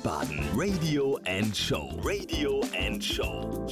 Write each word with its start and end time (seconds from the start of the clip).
Wiesbaden 0.00 0.40
Radio 0.54 1.18
and 1.26 1.54
Show. 1.54 2.00
Radio 2.02 2.62
and 2.74 3.04
Show. 3.04 3.68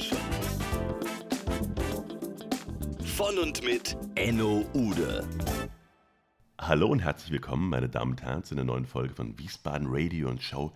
Von 3.03 3.39
und 3.39 3.63
mit 3.63 3.97
Enno 4.13 4.63
Ude. 4.75 5.27
Hallo 6.59 6.87
und 6.87 6.99
herzlich 6.99 7.31
willkommen, 7.31 7.67
meine 7.69 7.89
Damen 7.89 8.11
und 8.11 8.21
Herren, 8.21 8.43
zu 8.43 8.53
einer 8.53 8.63
neuen 8.63 8.85
Folge 8.85 9.15
von 9.15 9.39
Wiesbaden 9.39 9.87
Radio 9.89 10.29
und 10.29 10.43
Show. 10.43 10.71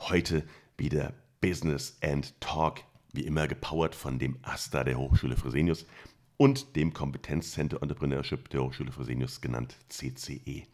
Heute 0.00 0.42
wieder 0.76 1.12
Business 1.40 1.96
and 2.02 2.34
Talk, 2.40 2.80
wie 3.12 3.26
immer 3.26 3.46
gepowert 3.46 3.94
von 3.94 4.18
dem 4.18 4.36
AStA 4.42 4.82
der 4.82 4.98
Hochschule 4.98 5.36
Fresenius 5.36 5.86
und 6.36 6.74
dem 6.74 6.92
Kompetenzcenter 6.92 7.80
Entrepreneurship 7.80 8.48
der 8.48 8.64
Hochschule 8.64 8.90
Fresenius, 8.90 9.40
genannt 9.40 9.76
CCE. 9.88 10.64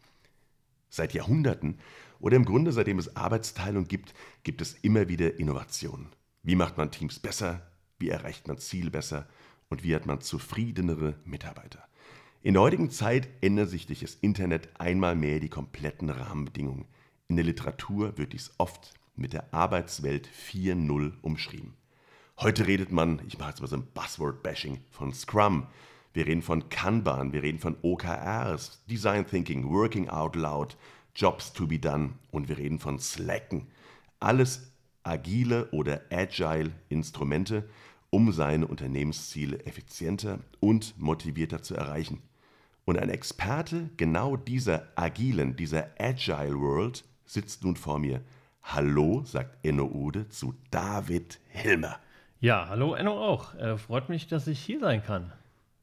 Seit 0.89 1.13
Jahrhunderten 1.13 1.77
oder 2.23 2.37
im 2.37 2.45
Grunde 2.45 2.71
seitdem 2.71 2.99
es 2.99 3.17
Arbeitsteilung 3.17 3.85
gibt, 3.85 4.13
gibt 4.43 4.61
es 4.61 4.75
immer 4.75 5.09
wieder 5.09 5.39
Innovationen. 5.39 6.07
Wie 6.41 6.55
macht 6.55 6.77
man 6.77 6.89
Teams 6.89 7.19
besser? 7.19 7.67
Wie 7.99 8.07
erreicht 8.07 8.47
man 8.47 8.57
Ziele 8.57 8.91
besser? 8.91 9.27
Und 9.67 9.83
wie 9.83 9.93
hat 9.93 10.05
man 10.05 10.21
zufriedenere 10.21 11.15
Mitarbeiter? 11.25 11.85
In 12.41 12.53
der 12.53 12.63
heutigen 12.63 12.89
Zeit 12.91 13.27
ändert 13.41 13.69
sich 13.69 13.87
durch 13.87 13.99
das 13.99 14.15
Internet 14.15 14.69
einmal 14.79 15.17
mehr 15.17 15.41
die 15.41 15.49
kompletten 15.49 16.09
Rahmenbedingungen. 16.09 16.85
In 17.27 17.35
der 17.35 17.43
Literatur 17.43 18.17
wird 18.17 18.31
dies 18.31 18.53
oft 18.57 18.93
mit 19.17 19.33
der 19.33 19.53
Arbeitswelt 19.53 20.29
4.0 20.29 21.11
umschrieben. 21.21 21.73
Heute 22.39 22.67
redet 22.67 22.89
man, 22.89 23.21
ich 23.27 23.37
mache 23.37 23.49
jetzt 23.49 23.59
mal 23.59 23.67
so 23.67 23.75
ein 23.75 23.87
Buzzword-Bashing, 23.93 24.79
von 24.91 25.11
Scrum. 25.11 25.67
Wir 26.13 26.25
reden 26.25 26.41
von 26.41 26.69
Kanban, 26.69 27.33
wir 27.33 27.43
reden 27.43 27.59
von 27.59 27.75
OKRs, 27.81 28.85
Design 28.89 29.27
Thinking, 29.27 29.69
Working 29.69 30.07
Out 30.07 30.37
Loud, 30.37 30.77
Jobs 31.15 31.53
to 31.53 31.67
be 31.67 31.79
done 31.79 32.13
und 32.31 32.49
wir 32.49 32.57
reden 32.57 32.79
von 32.79 32.99
Slacken. 32.99 33.67
Alles 34.19 34.71
agile 35.03 35.69
oder 35.71 36.01
agile 36.11 36.71
Instrumente, 36.89 37.69
um 38.09 38.31
seine 38.31 38.67
Unternehmensziele 38.67 39.65
effizienter 39.65 40.39
und 40.59 40.99
motivierter 40.99 41.61
zu 41.61 41.75
erreichen. 41.75 42.21
Und 42.85 42.97
ein 42.97 43.09
Experte 43.09 43.89
genau 43.97 44.37
dieser 44.37 44.87
agilen, 44.95 45.55
dieser 45.55 45.89
agile 45.99 46.59
World 46.59 47.05
sitzt 47.25 47.63
nun 47.63 47.75
vor 47.75 47.99
mir. 47.99 48.21
Hallo, 48.63 49.23
sagt 49.25 49.65
Enno 49.65 49.85
Ude 49.85 50.29
zu 50.29 50.55
David 50.71 51.39
Hilmer. 51.49 51.99
Ja, 52.39 52.67
hallo 52.67 52.93
Enno 52.93 53.23
auch. 53.23 53.55
Äh, 53.55 53.77
freut 53.77 54.09
mich, 54.09 54.27
dass 54.27 54.47
ich 54.47 54.59
hier 54.59 54.79
sein 54.79 55.03
kann. 55.03 55.31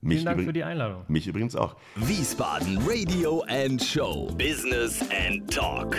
Vielen 0.02 0.24
Dank 0.24 0.42
für 0.44 0.52
die 0.54 0.64
Einladung. 0.64 1.04
Mich 1.08 1.26
übrigens 1.26 1.54
auch. 1.54 1.76
Wiesbaden 1.94 2.78
Radio 2.86 3.42
and 3.48 3.82
Show. 3.82 4.28
Business 4.38 5.02
and 5.10 5.52
Talk. 5.52 5.94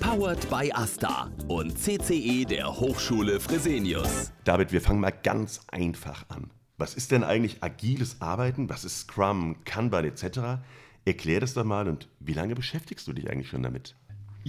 Powered 0.00 0.48
by 0.48 0.72
Asta 0.72 1.30
und 1.48 1.78
CCE 1.78 2.46
der 2.46 2.74
Hochschule 2.74 3.38
Fresenius. 3.38 4.32
David, 4.44 4.72
wir 4.72 4.80
fangen 4.80 5.00
mal 5.00 5.10
ganz 5.10 5.60
einfach 5.68 6.24
an. 6.30 6.50
Was 6.78 6.94
ist 6.94 7.10
denn 7.10 7.22
eigentlich 7.22 7.62
agiles 7.62 8.22
Arbeiten? 8.22 8.70
Was 8.70 8.82
ist 8.84 9.00
Scrum, 9.00 9.62
Kanban 9.66 10.06
etc.? 10.06 10.62
Erklär 11.04 11.40
das 11.40 11.52
doch 11.52 11.64
mal 11.64 11.86
und 11.86 12.08
wie 12.18 12.32
lange 12.32 12.54
beschäftigst 12.54 13.06
du 13.06 13.12
dich 13.12 13.30
eigentlich 13.30 13.48
schon 13.48 13.62
damit? 13.62 13.94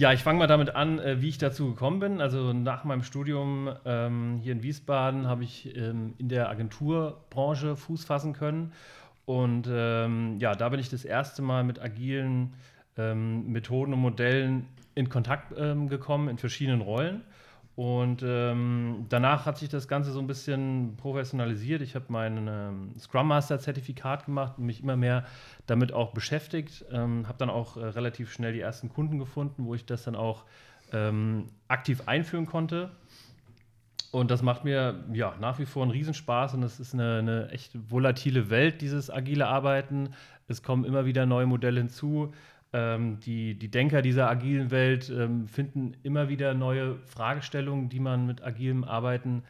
Ja, 0.00 0.14
ich 0.14 0.22
fange 0.22 0.38
mal 0.38 0.46
damit 0.46 0.74
an, 0.74 0.98
äh, 0.98 1.20
wie 1.20 1.28
ich 1.28 1.36
dazu 1.36 1.68
gekommen 1.68 2.00
bin. 2.00 2.22
Also 2.22 2.54
nach 2.54 2.84
meinem 2.84 3.02
Studium 3.02 3.68
ähm, 3.84 4.38
hier 4.42 4.52
in 4.52 4.62
Wiesbaden 4.62 5.26
habe 5.26 5.44
ich 5.44 5.76
ähm, 5.76 6.14
in 6.16 6.30
der 6.30 6.48
Agenturbranche 6.48 7.76
Fuß 7.76 8.06
fassen 8.06 8.32
können. 8.32 8.72
Und 9.26 9.68
ähm, 9.70 10.38
ja, 10.38 10.54
da 10.54 10.70
bin 10.70 10.80
ich 10.80 10.88
das 10.88 11.04
erste 11.04 11.42
Mal 11.42 11.64
mit 11.64 11.82
agilen 11.82 12.54
ähm, 12.96 13.52
Methoden 13.52 13.92
und 13.92 14.00
Modellen 14.00 14.68
in 14.94 15.10
Kontakt 15.10 15.52
ähm, 15.58 15.90
gekommen, 15.90 16.30
in 16.30 16.38
verschiedenen 16.38 16.80
Rollen. 16.80 17.20
Und 17.76 18.22
ähm, 18.26 19.06
danach 19.08 19.46
hat 19.46 19.56
sich 19.58 19.68
das 19.68 19.88
Ganze 19.88 20.12
so 20.12 20.18
ein 20.18 20.26
bisschen 20.26 20.96
professionalisiert. 20.96 21.80
Ich 21.82 21.94
habe 21.94 22.06
mein 22.08 22.46
ähm, 22.46 22.94
Scrum 22.98 23.28
Master 23.28 23.58
Zertifikat 23.58 24.26
gemacht 24.26 24.58
und 24.58 24.66
mich 24.66 24.82
immer 24.82 24.96
mehr 24.96 25.24
damit 25.66 25.92
auch 25.92 26.12
beschäftigt. 26.12 26.84
Ähm, 26.90 27.26
habe 27.26 27.38
dann 27.38 27.48
auch 27.48 27.76
äh, 27.76 27.84
relativ 27.84 28.32
schnell 28.32 28.52
die 28.52 28.60
ersten 28.60 28.90
Kunden 28.90 29.18
gefunden, 29.18 29.64
wo 29.64 29.74
ich 29.74 29.86
das 29.86 30.02
dann 30.04 30.16
auch 30.16 30.44
ähm, 30.92 31.46
aktiv 31.68 32.02
einführen 32.06 32.46
konnte. 32.46 32.90
Und 34.10 34.30
das 34.30 34.42
macht 34.42 34.64
mir 34.64 35.04
ja 35.12 35.34
nach 35.40 35.58
wie 35.60 35.66
vor 35.66 35.82
einen 35.82 35.92
Riesenspaß 35.92 36.54
und 36.54 36.64
es 36.64 36.80
ist 36.80 36.94
eine, 36.94 37.18
eine 37.18 37.48
echt 37.50 37.70
volatile 37.88 38.50
Welt, 38.50 38.80
dieses 38.80 39.08
agile 39.08 39.46
Arbeiten. 39.46 40.10
Es 40.48 40.62
kommen 40.64 40.84
immer 40.84 41.04
wieder 41.06 41.26
neue 41.26 41.46
Modelle 41.46 41.80
hinzu. 41.80 42.32
Ähm, 42.72 43.18
die, 43.20 43.58
die 43.58 43.70
Denker 43.70 44.00
dieser 44.00 44.28
agilen 44.28 44.70
Welt 44.70 45.10
ähm, 45.10 45.48
finden 45.48 45.96
immer 46.02 46.28
wieder 46.28 46.54
neue 46.54 46.96
Fragestellungen, 47.06 47.88
die 47.88 48.00
man 48.00 48.26
mit 48.26 48.44
agilem 48.44 48.84
Arbeiten 48.84 49.42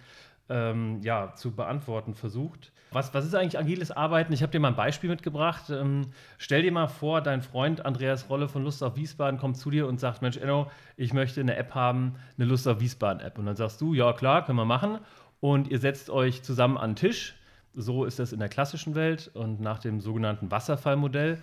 ähm, 0.48 1.00
ja, 1.02 1.34
zu 1.34 1.52
beantworten 1.52 2.14
versucht. 2.14 2.72
Was, 2.92 3.14
was 3.14 3.24
ist 3.24 3.34
eigentlich 3.34 3.58
agiles 3.58 3.92
Arbeiten? 3.92 4.32
Ich 4.32 4.42
habe 4.42 4.50
dir 4.50 4.58
mal 4.58 4.68
ein 4.68 4.76
Beispiel 4.76 5.08
mitgebracht. 5.08 5.70
Ähm, 5.70 6.08
stell 6.38 6.62
dir 6.62 6.72
mal 6.72 6.88
vor, 6.88 7.20
dein 7.20 7.40
Freund 7.40 7.86
Andreas 7.86 8.28
Rolle 8.28 8.48
von 8.48 8.64
Lust 8.64 8.82
auf 8.82 8.96
Wiesbaden 8.96 9.38
kommt 9.38 9.56
zu 9.56 9.70
dir 9.70 9.86
und 9.86 10.00
sagt: 10.00 10.22
Mensch, 10.22 10.36
Enno, 10.36 10.68
ich 10.96 11.12
möchte 11.12 11.40
eine 11.40 11.56
App 11.56 11.74
haben, 11.74 12.16
eine 12.36 12.48
Lust 12.48 12.66
auf 12.66 12.80
Wiesbaden-App. 12.80 13.38
Und 13.38 13.46
dann 13.46 13.54
sagst 13.54 13.80
du: 13.80 13.94
Ja, 13.94 14.12
klar, 14.12 14.44
können 14.44 14.58
wir 14.58 14.64
machen. 14.64 14.98
Und 15.38 15.68
ihr 15.68 15.78
setzt 15.78 16.10
euch 16.10 16.42
zusammen 16.42 16.76
an 16.76 16.90
den 16.90 16.96
Tisch. 16.96 17.36
So 17.72 18.04
ist 18.04 18.18
das 18.18 18.32
in 18.32 18.40
der 18.40 18.48
klassischen 18.48 18.96
Welt 18.96 19.30
und 19.34 19.60
nach 19.60 19.78
dem 19.78 20.00
sogenannten 20.00 20.50
Wasserfallmodell. 20.50 21.38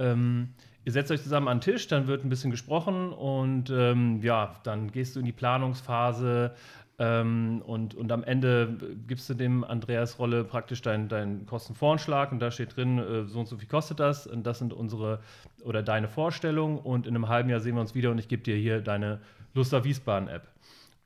Ähm, 0.00 0.54
Ihr 0.84 0.92
setzt 0.92 1.10
euch 1.10 1.22
zusammen 1.22 1.48
an 1.48 1.58
den 1.58 1.72
Tisch, 1.72 1.86
dann 1.88 2.06
wird 2.06 2.24
ein 2.24 2.28
bisschen 2.28 2.50
gesprochen 2.50 3.12
und 3.12 3.70
ähm, 3.70 4.22
ja, 4.22 4.54
dann 4.62 4.90
gehst 4.90 5.16
du 5.16 5.20
in 5.20 5.26
die 5.26 5.32
Planungsphase 5.32 6.54
ähm, 6.98 7.62
und, 7.64 7.94
und 7.94 8.10
am 8.10 8.24
Ende 8.24 8.76
gibst 9.06 9.28
du 9.28 9.34
dem 9.34 9.64
Andreas 9.64 10.18
Rolle 10.18 10.44
praktisch 10.44 10.82
deinen 10.82 11.08
dein 11.08 11.46
Kostenvoranschlag 11.46 12.32
und 12.32 12.40
da 12.40 12.50
steht 12.50 12.76
drin, 12.76 12.98
äh, 12.98 13.24
so 13.24 13.40
und 13.40 13.46
so 13.46 13.56
viel 13.56 13.68
kostet 13.68 14.00
das 14.00 14.26
und 14.26 14.46
das 14.46 14.58
sind 14.58 14.72
unsere 14.72 15.20
oder 15.62 15.82
deine 15.82 16.08
Vorstellungen 16.08 16.78
und 16.78 17.06
in 17.06 17.14
einem 17.14 17.28
halben 17.28 17.50
Jahr 17.50 17.60
sehen 17.60 17.74
wir 17.74 17.80
uns 17.80 17.94
wieder 17.94 18.10
und 18.10 18.18
ich 18.18 18.28
gebe 18.28 18.42
dir 18.42 18.56
hier 18.56 18.80
deine 18.80 19.20
Lust 19.54 19.74
auf 19.74 19.84
Wiesbaden-App. 19.84 20.48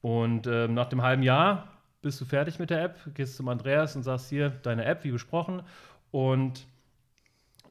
Und 0.00 0.46
äh, 0.46 0.66
nach 0.66 0.88
dem 0.88 1.02
halben 1.02 1.22
Jahr 1.22 1.68
bist 2.00 2.20
du 2.20 2.24
fertig 2.24 2.58
mit 2.58 2.70
der 2.70 2.82
App, 2.82 2.98
gehst 3.14 3.36
zum 3.36 3.48
Andreas 3.48 3.94
und 3.94 4.02
sagst 4.02 4.28
hier 4.30 4.50
deine 4.50 4.84
App, 4.84 5.04
wie 5.04 5.10
besprochen 5.10 5.62
und 6.10 6.66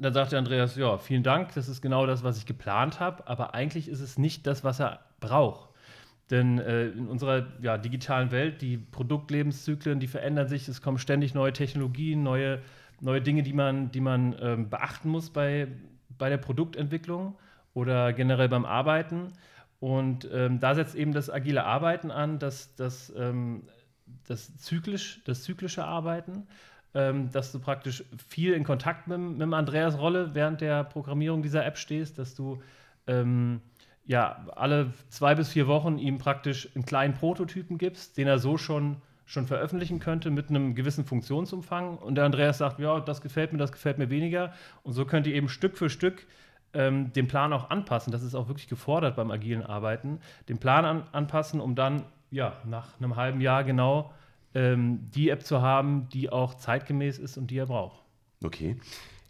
dann 0.01 0.13
sagte 0.13 0.37
Andreas, 0.37 0.75
ja, 0.75 0.97
vielen 0.97 1.23
Dank, 1.23 1.53
das 1.53 1.67
ist 1.67 1.81
genau 1.81 2.05
das, 2.05 2.23
was 2.23 2.37
ich 2.37 2.45
geplant 2.45 2.99
habe, 2.99 3.27
aber 3.27 3.53
eigentlich 3.53 3.87
ist 3.87 3.99
es 3.99 4.17
nicht 4.17 4.47
das, 4.47 4.63
was 4.63 4.79
er 4.79 4.99
braucht. 5.19 5.69
Denn 6.31 6.59
äh, 6.59 6.87
in 6.87 7.07
unserer 7.07 7.45
ja, 7.61 7.77
digitalen 7.77 8.31
Welt, 8.31 8.61
die 8.61 8.77
Produktlebenszyklen, 8.77 9.99
die 9.99 10.07
verändern 10.07 10.47
sich, 10.47 10.67
es 10.67 10.81
kommen 10.81 10.97
ständig 10.97 11.33
neue 11.33 11.51
Technologien, 11.53 12.23
neue, 12.23 12.61
neue 13.01 13.21
Dinge, 13.21 13.43
die 13.43 13.53
man, 13.53 13.91
die 13.91 13.99
man 13.99 14.35
ähm, 14.41 14.69
beachten 14.69 15.09
muss 15.09 15.29
bei, 15.29 15.67
bei 16.17 16.29
der 16.29 16.37
Produktentwicklung 16.37 17.35
oder 17.73 18.13
generell 18.13 18.49
beim 18.49 18.65
Arbeiten. 18.65 19.33
Und 19.79 20.27
ähm, 20.31 20.59
da 20.59 20.73
setzt 20.73 20.95
eben 20.95 21.11
das 21.11 21.29
agile 21.29 21.65
Arbeiten 21.65 22.11
an, 22.11 22.39
das, 22.39 22.75
das, 22.75 23.11
ähm, 23.17 23.63
das, 24.27 24.55
zyklisch, 24.57 25.21
das 25.25 25.43
zyklische 25.43 25.83
Arbeiten 25.83 26.47
ähm, 26.93 27.31
dass 27.31 27.51
du 27.51 27.59
praktisch 27.59 28.03
viel 28.27 28.53
in 28.53 28.63
Kontakt 28.63 29.07
mit, 29.07 29.19
mit 29.19 29.53
Andreas 29.53 29.97
Rolle 29.97 30.33
während 30.33 30.61
der 30.61 30.83
Programmierung 30.83 31.41
dieser 31.41 31.65
App 31.65 31.77
stehst, 31.77 32.17
dass 32.17 32.35
du 32.35 32.61
ähm, 33.07 33.61
ja 34.05 34.45
alle 34.55 34.93
zwei 35.09 35.35
bis 35.35 35.49
vier 35.49 35.67
Wochen 35.67 35.97
ihm 35.97 36.17
praktisch 36.17 36.69
einen 36.75 36.85
kleinen 36.85 37.13
Prototypen 37.13 37.77
gibst, 37.77 38.17
den 38.17 38.27
er 38.27 38.39
so 38.39 38.57
schon 38.57 38.97
schon 39.31 39.47
veröffentlichen 39.47 39.99
könnte 39.99 40.29
mit 40.29 40.49
einem 40.49 40.75
gewissen 40.75 41.05
Funktionsumfang. 41.05 41.97
Und 41.97 42.15
der 42.15 42.25
Andreas 42.25 42.57
sagt, 42.57 42.79
ja, 42.79 42.99
das 42.99 43.21
gefällt 43.21 43.53
mir, 43.53 43.59
das 43.59 43.71
gefällt 43.71 43.97
mir 43.97 44.09
weniger. 44.09 44.51
Und 44.83 44.91
so 44.91 45.05
könnt 45.05 45.25
ihr 45.25 45.33
eben 45.33 45.47
Stück 45.47 45.77
für 45.77 45.89
Stück 45.89 46.27
ähm, 46.73 47.13
den 47.13 47.29
Plan 47.29 47.53
auch 47.53 47.69
anpassen. 47.69 48.11
Das 48.11 48.23
ist 48.23 48.35
auch 48.35 48.49
wirklich 48.49 48.67
gefordert 48.67 49.15
beim 49.15 49.31
agilen 49.31 49.65
Arbeiten. 49.65 50.19
Den 50.49 50.57
Plan 50.57 50.83
an, 50.83 51.03
anpassen, 51.13 51.61
um 51.61 51.75
dann 51.75 52.03
ja, 52.29 52.57
nach 52.65 52.99
einem 52.99 53.15
halben 53.15 53.39
Jahr 53.39 53.63
genau 53.63 54.11
ähm, 54.53 55.09
die 55.13 55.29
App 55.29 55.45
zu 55.45 55.61
haben, 55.61 56.09
die 56.09 56.29
auch 56.29 56.55
zeitgemäß 56.55 57.17
ist 57.17 57.37
und 57.37 57.47
die 57.51 57.57
er 57.57 57.67
braucht. 57.67 58.03
Okay. 58.43 58.77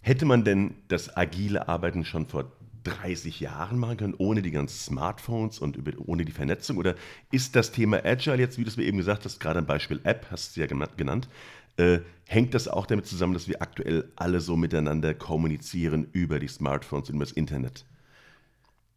Hätte 0.01 0.25
man 0.25 0.43
denn 0.43 0.75
das 0.87 1.15
agile 1.15 1.67
Arbeiten 1.67 2.05
schon 2.05 2.25
vor 2.25 2.51
30 2.83 3.39
Jahren 3.39 3.77
machen 3.77 3.97
können, 3.97 4.15
ohne 4.17 4.41
die 4.41 4.51
ganzen 4.51 4.77
Smartphones 4.77 5.59
und 5.59 5.75
über, 5.75 5.91
ohne 6.05 6.25
die 6.25 6.31
Vernetzung? 6.31 6.77
Oder 6.77 6.95
ist 7.31 7.55
das 7.55 7.71
Thema 7.71 8.03
Agile 8.03 8.37
jetzt, 8.37 8.57
wie 8.57 8.63
du 8.63 8.69
es 8.69 8.77
mir 8.77 8.83
eben 8.83 8.97
gesagt 8.97 9.25
hast, 9.25 9.39
gerade 9.39 9.59
ein 9.59 9.67
Beispiel 9.67 9.99
App, 10.03 10.27
hast 10.31 10.55
du 10.55 10.61
ja 10.61 10.67
genannt, 10.67 11.29
äh, 11.77 11.99
hängt 12.27 12.53
das 12.53 12.67
auch 12.67 12.85
damit 12.85 13.05
zusammen, 13.05 13.33
dass 13.33 13.47
wir 13.47 13.61
aktuell 13.61 14.11
alle 14.15 14.41
so 14.41 14.55
miteinander 14.55 15.13
kommunizieren 15.13 16.07
über 16.11 16.39
die 16.39 16.47
Smartphones 16.47 17.09
und 17.09 17.15
über 17.15 17.25
das 17.25 17.33
Internet? 17.33 17.85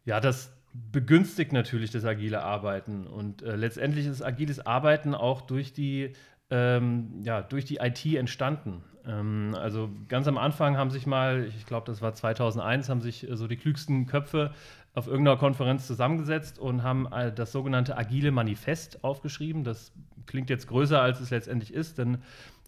Ja, 0.05 0.19
das, 0.19 0.51
begünstigt 0.91 1.53
natürlich 1.53 1.91
das 1.91 2.05
agile 2.05 2.43
Arbeiten. 2.43 3.07
Und 3.07 3.41
äh, 3.41 3.55
letztendlich 3.55 4.05
ist 4.05 4.21
agiles 4.21 4.65
Arbeiten 4.65 5.15
auch 5.15 5.41
durch 5.41 5.73
die, 5.73 6.03
äh, 6.03 6.13
ähm, 6.49 7.21
ja, 7.23 7.41
durch 7.41 7.65
die 7.65 7.77
IT 7.77 8.05
entstanden. 8.05 8.83
Ähm, 9.05 9.55
also 9.59 9.89
ganz 10.07 10.27
am 10.27 10.37
Anfang 10.37 10.77
haben 10.77 10.91
sich 10.91 11.05
mal, 11.05 11.45
ich 11.45 11.65
glaube, 11.65 11.87
das 11.87 12.01
war 12.01 12.13
2001, 12.13 12.89
haben 12.89 13.01
sich 13.01 13.29
äh, 13.29 13.35
so 13.35 13.47
die 13.47 13.57
klügsten 13.57 14.05
Köpfe 14.05 14.51
auf 14.93 15.07
irgendeiner 15.07 15.37
Konferenz 15.37 15.87
zusammengesetzt 15.87 16.59
und 16.59 16.83
haben 16.83 17.11
äh, 17.11 17.33
das 17.33 17.51
sogenannte 17.51 17.97
Agile 17.97 18.31
Manifest 18.31 19.03
aufgeschrieben. 19.03 19.63
Das 19.63 19.91
klingt 20.25 20.49
jetzt 20.49 20.67
größer, 20.67 21.01
als 21.01 21.19
es 21.19 21.31
letztendlich 21.31 21.73
ist, 21.73 21.97
denn 21.97 22.19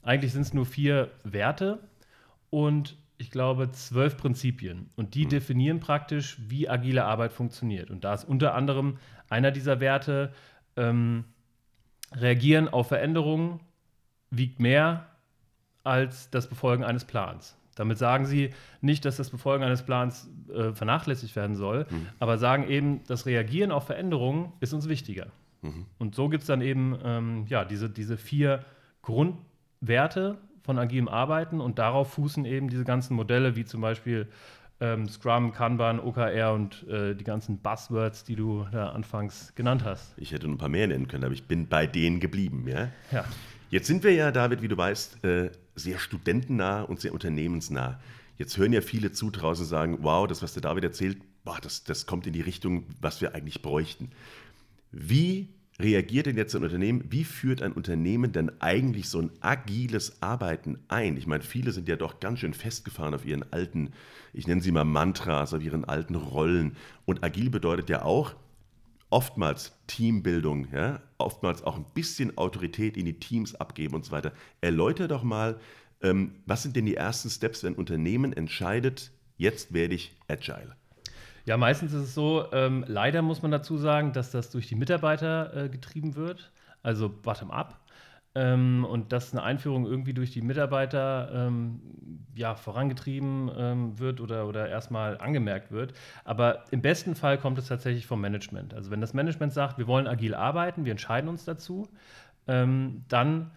eigentlich 0.04 0.34
sind 0.34 0.42
es 0.42 0.54
nur 0.54 0.66
vier 0.66 1.12
Werte 1.24 1.80
und 2.50 2.98
ich 3.18 3.32
glaube, 3.32 3.72
zwölf 3.72 4.18
Prinzipien. 4.18 4.90
Und 4.96 5.16
die 5.16 5.26
mhm. 5.26 5.30
definieren 5.30 5.80
praktisch, 5.80 6.38
wie 6.48 6.70
agile 6.70 7.06
Arbeit 7.06 7.34
funktioniert. 7.34 7.90
Und 7.90 8.04
da 8.04 8.14
ist 8.14 8.24
unter 8.26 8.54
anderem 8.54 8.98
einer 9.30 9.52
dieser 9.52 9.80
Werte, 9.80 10.32
ähm, 10.76 11.26
reagieren 12.14 12.68
auf 12.68 12.88
Veränderungen 12.88 13.60
wiegt 14.30 14.60
mehr 14.60 15.08
als 15.84 16.30
das 16.30 16.48
Befolgen 16.48 16.84
eines 16.84 17.06
Plans. 17.06 17.58
Damit 17.76 17.98
sagen 17.98 18.26
sie 18.26 18.52
nicht, 18.82 19.06
dass 19.06 19.18
das 19.18 19.30
Befolgen 19.30 19.64
eines 19.64 19.84
Plans 19.84 20.30
äh, 20.54 20.74
vernachlässigt 20.74 21.36
werden 21.36 21.56
soll, 21.56 21.86
mhm. 21.90 22.08
aber 22.20 22.38
sagen 22.38 22.68
eben, 22.70 23.04
das 23.08 23.26
Reagieren 23.26 23.72
auf 23.72 23.86
Veränderungen 23.86 24.52
ist 24.60 24.74
uns 24.74 24.90
wichtiger. 24.90 25.28
Mhm. 25.62 25.86
Und 25.98 26.16
so 26.16 26.28
gibt 26.30 26.42
es 26.42 26.48
dann 26.48 26.62
eben 26.62 26.98
ähm, 27.04 27.46
ja, 27.48 27.66
diese, 27.66 27.90
diese 27.90 28.18
vier 28.18 28.66
Grundwerte 29.02 30.38
von 30.68 30.78
agilem 30.78 31.08
Arbeiten 31.08 31.62
und 31.62 31.80
darauf 31.80 32.12
fußen 32.12 32.44
eben 32.44 32.70
diese 32.70 32.84
ganzen 32.84 33.16
Modelle, 33.16 33.56
wie 33.56 33.64
zum 33.64 33.80
Beispiel 33.80 34.28
ähm, 34.82 35.08
Scrum, 35.08 35.54
Kanban, 35.54 35.98
OKR 35.98 36.52
und 36.54 36.86
äh, 36.90 37.16
die 37.16 37.24
ganzen 37.24 37.60
Buzzwords, 37.60 38.26
die 38.26 38.36
du 38.36 38.68
da 38.74 38.90
anfangs 38.90 39.56
genannt 39.56 39.86
hast. 39.86 40.14
Ich 40.18 40.34
hätte 40.34 40.46
noch 40.46 40.56
ein 40.56 40.58
paar 40.58 40.68
mehr 40.68 40.86
nennen 40.88 41.08
können, 41.08 41.24
aber 41.24 41.34
ich 41.34 41.46
bin 41.46 41.68
bei 41.70 41.88
denen 41.88 42.20
geblieben. 42.20 42.66
Ja? 42.68 42.90
ja. 43.14 43.24
Jetzt 43.70 43.88
sind 43.88 44.04
wir 44.04 44.12
ja, 44.14 44.30
David, 44.32 44.62
wie 44.62 44.68
du 44.68 44.76
weißt, 44.76 45.24
äh, 45.24 45.52
sehr 45.76 46.00
studentennah 46.00 46.82
und 46.82 47.00
sehr 47.00 47.14
unternehmensnah. 47.14 47.98
Jetzt 48.38 48.58
hören 48.58 48.74
ja 48.74 48.82
viele 48.82 49.14
zu 49.14 49.32
draußen 49.32 49.64
und 49.64 49.70
sagen, 49.70 49.98
wow, 50.02 50.28
das, 50.28 50.44
was 50.44 50.52
der 50.52 50.64
David 50.64 50.84
erzählt, 50.84 51.18
boah, 51.46 51.60
das, 51.62 51.86
das 51.86 52.06
kommt 52.06 52.28
in 52.28 52.34
die 52.34 52.42
Richtung, 52.42 52.84
was 53.00 53.22
wir 53.22 53.36
eigentlich 53.36 53.62
bräuchten. 53.62 54.12
Wie 54.92 55.48
reagiert 55.80 56.26
denn 56.26 56.38
jetzt 56.38 56.56
ein 56.56 56.64
Unternehmen? 56.64 57.04
Wie 57.10 57.24
führt 57.24 57.62
ein 57.62 57.74
Unternehmen 57.74 58.32
denn 58.32 58.52
eigentlich 58.62 59.10
so 59.10 59.22
ein 59.22 59.32
agiles 59.42 60.22
Arbeiten 60.22 60.80
ein? 60.88 61.18
Ich 61.18 61.28
meine, 61.28 61.44
viele 61.44 61.72
sind 61.72 61.88
ja 61.88 61.96
doch 61.96 62.20
ganz 62.20 62.40
schön 62.40 62.54
festgefahren 62.54 63.14
auf 63.14 63.26
ihren 63.26 63.52
alten, 63.52 63.92
ich 64.34 64.48
nenne 64.48 64.62
sie 64.62 64.72
mal 64.72 64.84
Mantras, 64.84 65.54
auf 65.54 65.62
ihren 65.62 65.86
alten 65.86 66.16
Rollen. 66.16 66.76
Und 67.06 67.24
agil 67.24 67.50
bedeutet 67.50 67.90
ja 67.90 68.04
auch 68.04 68.36
oftmals 69.10 69.74
Teambildung, 69.88 70.68
ja? 70.74 71.02
oftmals 71.18 71.64
auch 71.64 71.78
ein 71.78 71.86
bisschen 71.94 72.38
Autorität 72.38 72.98
in 72.98 73.06
die 73.06 73.20
Teams 73.20 73.56
abgeben 73.56 73.96
und 73.96 74.06
so 74.06 74.12
weiter. 74.12 74.34
Erläuter 74.62 75.08
doch 75.08 75.24
mal, 75.24 75.60
ähm, 76.02 76.36
was 76.46 76.64
sind 76.64 76.76
denn 76.76 76.86
die 76.86 76.96
ersten 76.96 77.30
Steps, 77.30 77.64
wenn 77.64 77.74
ein 77.74 77.80
Unternehmen 77.80 78.34
entscheidet, 78.34 79.12
jetzt 79.38 79.74
werde 79.74 79.96
ich 79.96 80.16
agile? 80.28 80.76
Ja, 81.48 81.56
meistens 81.56 81.94
ist 81.94 82.04
es 82.04 82.14
so, 82.14 82.52
ähm, 82.52 82.84
leider 82.88 83.22
muss 83.22 83.42
man 83.42 83.52
dazu 83.52 83.78
sagen, 83.78 84.12
dass 84.12 84.32
das 84.32 84.50
durch 84.52 84.68
die 84.68 84.76
Mitarbeiter 84.76 85.56
äh, 85.56 85.70
getrieben 85.70 86.16
wird, 86.18 86.52
also 86.84 87.08
bottom-up. 87.08 87.80
Ähm, 88.36 88.84
und 88.84 89.14
dass 89.14 89.32
eine 89.32 89.44
Einführung 89.44 89.86
irgendwie 89.86 90.14
durch 90.14 90.32
die 90.32 90.42
Mitarbeiter 90.42 91.32
ähm, 91.34 91.80
ja, 92.36 92.56
vorangetrieben 92.56 93.50
ähm, 93.58 93.98
wird 93.98 94.20
oder, 94.20 94.46
oder 94.46 94.68
erstmal 94.68 95.18
angemerkt 95.20 95.72
wird. 95.72 95.94
Aber 96.26 96.66
im 96.72 96.82
besten 96.82 97.16
Fall 97.16 97.38
kommt 97.38 97.58
es 97.60 97.68
tatsächlich 97.68 98.06
vom 98.08 98.20
Management. 98.20 98.74
Also 98.74 98.92
wenn 98.92 99.00
das 99.00 99.14
Management 99.14 99.54
sagt, 99.54 99.78
wir 99.78 99.88
wollen 99.88 100.06
agil 100.06 100.36
arbeiten, 100.36 100.84
wir 100.84 100.92
entscheiden 100.92 101.30
uns 101.30 101.46
dazu, 101.46 101.88
ähm, 102.48 103.06
dann 103.08 103.52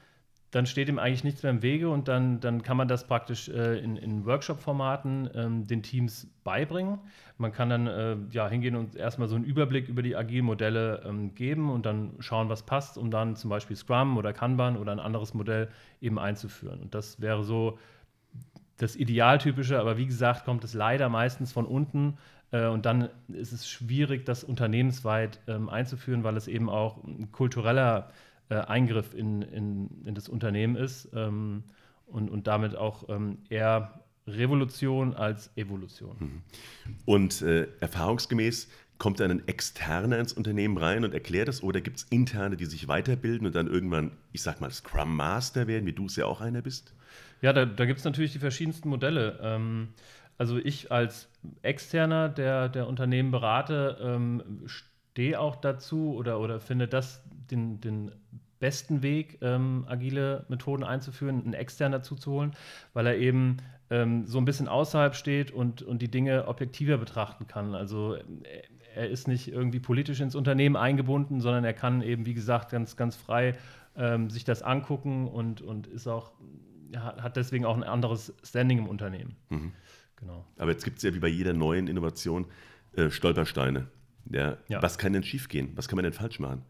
dann 0.51 0.67
steht 0.67 0.89
ihm 0.89 0.99
eigentlich 0.99 1.23
nichts 1.23 1.43
mehr 1.43 1.51
im 1.51 1.63
Wege 1.63 1.89
und 1.91 2.09
dann, 2.09 2.41
dann 2.41 2.63
kann 2.63 2.77
man 2.77 2.89
das 2.89 3.07
praktisch 3.07 3.49
äh, 3.49 3.79
in, 3.79 3.97
in 3.97 4.27
Workshop-Formaten 4.27 5.31
ähm, 5.35 5.67
den 5.67 5.83
Teams 5.83 6.29
beibringen. 6.43 6.99
Man 7.39 7.53
kann 7.53 7.71
dann 7.71 7.87
äh, 7.87 8.17
ja, 8.33 8.49
hingehen 8.49 8.75
und 8.75 8.97
erstmal 8.97 9.29
so 9.29 9.37
einen 9.37 9.45
Überblick 9.45 9.89
über 9.89 10.03
die 10.03 10.17
agilen 10.17 10.45
Modelle 10.45 11.03
ähm, 11.07 11.35
geben 11.35 11.71
und 11.71 11.87
dann 11.87 12.15
schauen, 12.19 12.49
was 12.49 12.65
passt, 12.65 12.99
um 12.99 13.11
dann 13.11 13.37
zum 13.37 13.49
Beispiel 13.49 13.77
Scrum 13.77 14.17
oder 14.17 14.33
Kanban 14.33 14.77
oder 14.77 14.91
ein 14.91 15.01
anderes 15.01 15.35
Modell 15.35 15.69
eben 16.01 16.19
einzuführen. 16.19 16.81
Und 16.81 16.95
das 16.97 17.21
wäre 17.21 17.45
so 17.45 17.79
das 18.77 18.97
Idealtypische, 18.97 19.79
aber 19.79 19.99
wie 19.99 20.07
gesagt, 20.07 20.45
kommt 20.45 20.65
es 20.65 20.75
leider 20.75 21.09
meistens 21.09 21.53
von 21.53 21.65
unten. 21.65 22.19
Äh, 22.51 22.67
und 22.67 22.87
dann 22.87 23.09
ist 23.29 23.53
es 23.53 23.69
schwierig, 23.69 24.27
das 24.27 24.43
unternehmensweit 24.43 25.39
ähm, 25.47 25.69
einzuführen, 25.69 26.25
weil 26.25 26.37
es 26.37 26.49
eben 26.49 26.69
auch 26.69 27.05
ein 27.05 27.31
kultureller 27.31 28.09
äh, 28.09 28.30
Eingriff 28.57 29.15
in, 29.15 29.43
in, 29.43 30.03
in, 30.05 30.15
das 30.15 30.29
Unternehmen 30.29 30.77
ist 30.77 31.09
ähm, 31.15 31.65
und, 32.07 32.31
und 32.31 32.47
damit 32.47 32.77
auch 32.77 33.09
ähm, 33.09 33.39
eher 33.49 34.01
Revolution 34.27 35.15
als 35.15 35.51
Evolution. 35.57 36.17
Mhm. 36.19 36.43
Und 37.05 37.43
äh, 37.43 37.69
erfahrungsgemäß 37.81 38.69
kommt 38.99 39.19
dann 39.19 39.31
ein 39.31 39.49
Externer 39.49 40.19
ins 40.19 40.33
Unternehmen 40.33 40.77
rein 40.77 41.05
und 41.05 41.15
erklärt 41.15 41.49
das 41.49 41.63
oder 41.63 41.81
gibt 41.81 41.97
es 41.97 42.03
Interne, 42.11 42.57
die 42.57 42.67
sich 42.67 42.87
weiterbilden 42.87 43.47
und 43.47 43.55
dann 43.55 43.67
irgendwann, 43.67 44.13
ich 44.33 44.43
sag 44.43 44.61
mal, 44.61 44.71
Scrum 44.71 45.17
Master 45.17 45.67
werden, 45.67 45.87
wie 45.87 45.93
du 45.93 46.07
es 46.07 46.17
ja 46.17 46.27
auch 46.27 46.41
einer 46.41 46.61
bist? 46.61 46.95
Ja, 47.41 47.53
da, 47.55 47.65
da 47.65 47.87
gibt 47.87 47.99
es 47.99 48.05
natürlich 48.05 48.33
die 48.33 48.39
verschiedensten 48.39 48.91
Modelle. 48.91 49.39
Ähm, 49.43 49.89
also 50.37 50.59
ich 50.59 50.93
als 50.93 51.29
Externer, 51.63 52.29
der, 52.29 52.69
der 52.69 52.87
Unternehmen 52.87 53.31
berate, 53.31 53.99
ähm, 54.03 54.43
stehe 55.11 55.41
auch 55.41 55.57
dazu 55.57 56.15
oder, 56.15 56.41
oder 56.41 56.61
finde 56.61 56.89
das 56.89 57.23
den, 57.51 57.81
den 57.81 58.13
besten 58.61 59.03
Weg, 59.03 59.39
ähm, 59.41 59.85
agile 59.89 60.45
Methoden 60.49 60.85
einzuführen, 60.85 61.43
einen 61.43 61.55
extern 61.55 61.93
dazu 61.93 62.15
zu 62.15 62.33
holen, 62.33 62.53
weil 62.93 63.07
er 63.07 63.17
eben 63.17 63.57
ähm, 63.91 64.27
so 64.27 64.39
ein 64.39 64.45
bisschen 64.45 64.69
außerhalb 64.69 65.15
steht 65.17 65.51
und, 65.51 65.83
und 65.83 66.01
die 66.01 66.11
Dinge 66.11 66.47
objektiver 66.47 66.99
betrachten 66.99 67.47
kann. 67.47 67.75
Also 67.75 68.17
er 68.95 69.09
ist 69.09 69.27
nicht 69.27 69.49
irgendwie 69.49 69.81
politisch 69.81 70.21
ins 70.21 70.35
Unternehmen 70.35 70.77
eingebunden, 70.77 71.41
sondern 71.41 71.65
er 71.65 71.75
kann 71.75 72.03
eben, 72.03 72.27
wie 72.27 72.35
gesagt, 72.35 72.71
ganz, 72.71 72.97
ganz 72.97 73.17
frei 73.17 73.57
ähm, 73.97 74.31
sich 74.31 74.45
das 74.45 74.63
angucken 74.63 75.27
und, 75.27 75.63
und 75.63 75.87
ist 75.87 76.07
auch, 76.07 76.33
hat 76.95 77.37
deswegen 77.37 77.65
auch 77.65 77.77
ein 77.77 77.85
anderes 77.85 78.35
Standing 78.45 78.79
im 78.79 78.89
Unternehmen. 78.89 79.37
Mhm. 79.49 79.73
Genau. 80.17 80.45
Aber 80.59 80.71
jetzt 80.71 80.85
gibt 80.85 80.99
es 80.99 81.03
ja 81.03 81.15
wie 81.15 81.19
bei 81.19 81.29
jeder 81.29 81.55
neuen 81.55 81.89
Innovation 81.89 82.47
äh, 82.93 83.11
Stolpersteine. 83.11 83.89
Ja, 84.31 84.57
ja. 84.69 84.83
Was 84.83 84.97
kann 84.99 85.13
denn 85.13 85.23
schiefgehen? 85.23 85.73
Was 85.75 85.89
kann 85.89 85.97
man 85.97 86.05
denn 86.05 86.13
falsch 86.13 86.39
machen? 86.39 86.63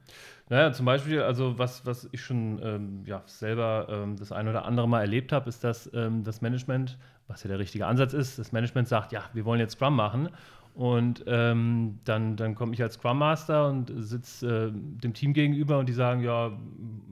Naja, 0.48 0.72
zum 0.72 0.84
Beispiel, 0.84 1.22
also 1.22 1.58
was, 1.58 1.86
was 1.86 2.08
ich 2.10 2.22
schon 2.22 2.60
ähm, 2.62 3.02
ja, 3.06 3.22
selber 3.26 3.86
ähm, 3.88 4.16
das 4.16 4.32
ein 4.32 4.48
oder 4.48 4.64
andere 4.64 4.88
Mal 4.88 5.02
erlebt 5.02 5.30
habe, 5.30 5.48
ist, 5.48 5.62
dass 5.62 5.88
ähm, 5.94 6.24
das 6.24 6.40
Management, 6.40 6.98
was 7.28 7.44
ja 7.44 7.48
der 7.48 7.60
richtige 7.60 7.86
Ansatz 7.86 8.14
ist, 8.14 8.38
das 8.38 8.50
Management 8.50 8.88
sagt, 8.88 9.12
ja, 9.12 9.22
wir 9.32 9.44
wollen 9.44 9.60
jetzt 9.60 9.74
Scrum 9.74 9.94
machen. 9.94 10.28
Und 10.74 11.24
ähm, 11.26 12.00
dann, 12.04 12.36
dann 12.36 12.54
komme 12.54 12.74
ich 12.74 12.82
als 12.82 12.94
Scrum 12.94 13.18
Master 13.18 13.68
und 13.68 13.92
sitze 13.96 14.68
äh, 14.68 14.70
dem 14.72 15.14
Team 15.14 15.34
gegenüber 15.34 15.78
und 15.78 15.88
die 15.88 15.92
sagen, 15.92 16.22
ja, 16.22 16.52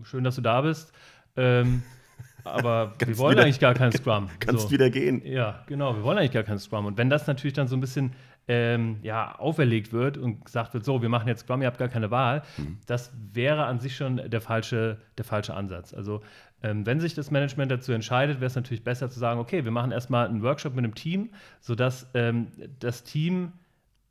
schön, 0.02 0.25
dass 0.25 0.37
du 0.37 0.40
da 0.40 0.62
bist. 0.62 0.93
Ähm, 1.37 1.83
aber 2.45 2.95
wir 2.99 3.19
wollen 3.19 3.33
wieder, 3.33 3.45
eigentlich 3.45 3.61
gar 3.61 3.75
keinen 3.75 3.93
Scrum. 3.97 4.28
Kannst 4.40 4.64
so. 4.64 4.71
wieder 4.71 4.90
gehen. 4.90 5.23
Ja, 5.25 5.62
genau, 5.67 5.95
wir 5.95 6.02
wollen 6.02 6.19
eigentlich 6.19 6.33
gar 6.33 6.45
keinen 6.45 6.59
Scrum. 6.59 6.87
Und 6.87 6.99
wenn 6.99 7.11
das 7.11 7.26
natürlich 7.26 7.55
dann 7.55 7.69
so 7.69 7.76
ein 7.76 7.81
bisschen 7.81 8.12
ähm, 8.49 8.99
ja, 9.02 9.38
auferlegt 9.38 9.93
wird 9.93 10.17
und 10.17 10.45
gesagt 10.45 10.75
wird, 10.75 10.85
so, 10.85 11.02
wir 11.02 11.11
machen 11.11 11.28
jetzt 11.28 11.40
Scrum, 11.40 11.61
ihr 11.61 11.67
habt 11.67 11.78
gar 11.78 11.88
keine 11.88 12.11
Wahl, 12.11 12.43
mhm. 12.57 12.78
das 12.87 13.12
wäre 13.33 13.67
an 13.67 13.78
sich 13.78 13.95
schon 13.95 14.17
der 14.17 14.40
falsche, 14.40 14.99
der 15.19 15.25
falsche 15.25 15.55
Ansatz. 15.55 15.93
Also 15.93 16.23
ähm, 16.62 16.87
wenn 16.87 16.99
sich 16.99 17.14
das 17.14 17.31
Management 17.31 17.71
dazu 17.71 17.93
entscheidet, 17.93 18.40
wäre 18.40 18.47
es 18.47 18.57
natürlich 18.57 18.83
besser 18.83 19.11
zu 19.11 19.19
sagen, 19.19 19.38
okay, 19.38 19.64
wir 19.64 19.71
machen 19.71 19.93
erstmal 19.93 20.26
einen 20.26 20.43
Workshop 20.43 20.75
mit 20.75 20.85
einem 20.85 20.95
Team, 20.95 21.31
sodass 21.61 22.11
ähm, 22.14 22.49
das 22.81 23.05
Team 23.05 23.52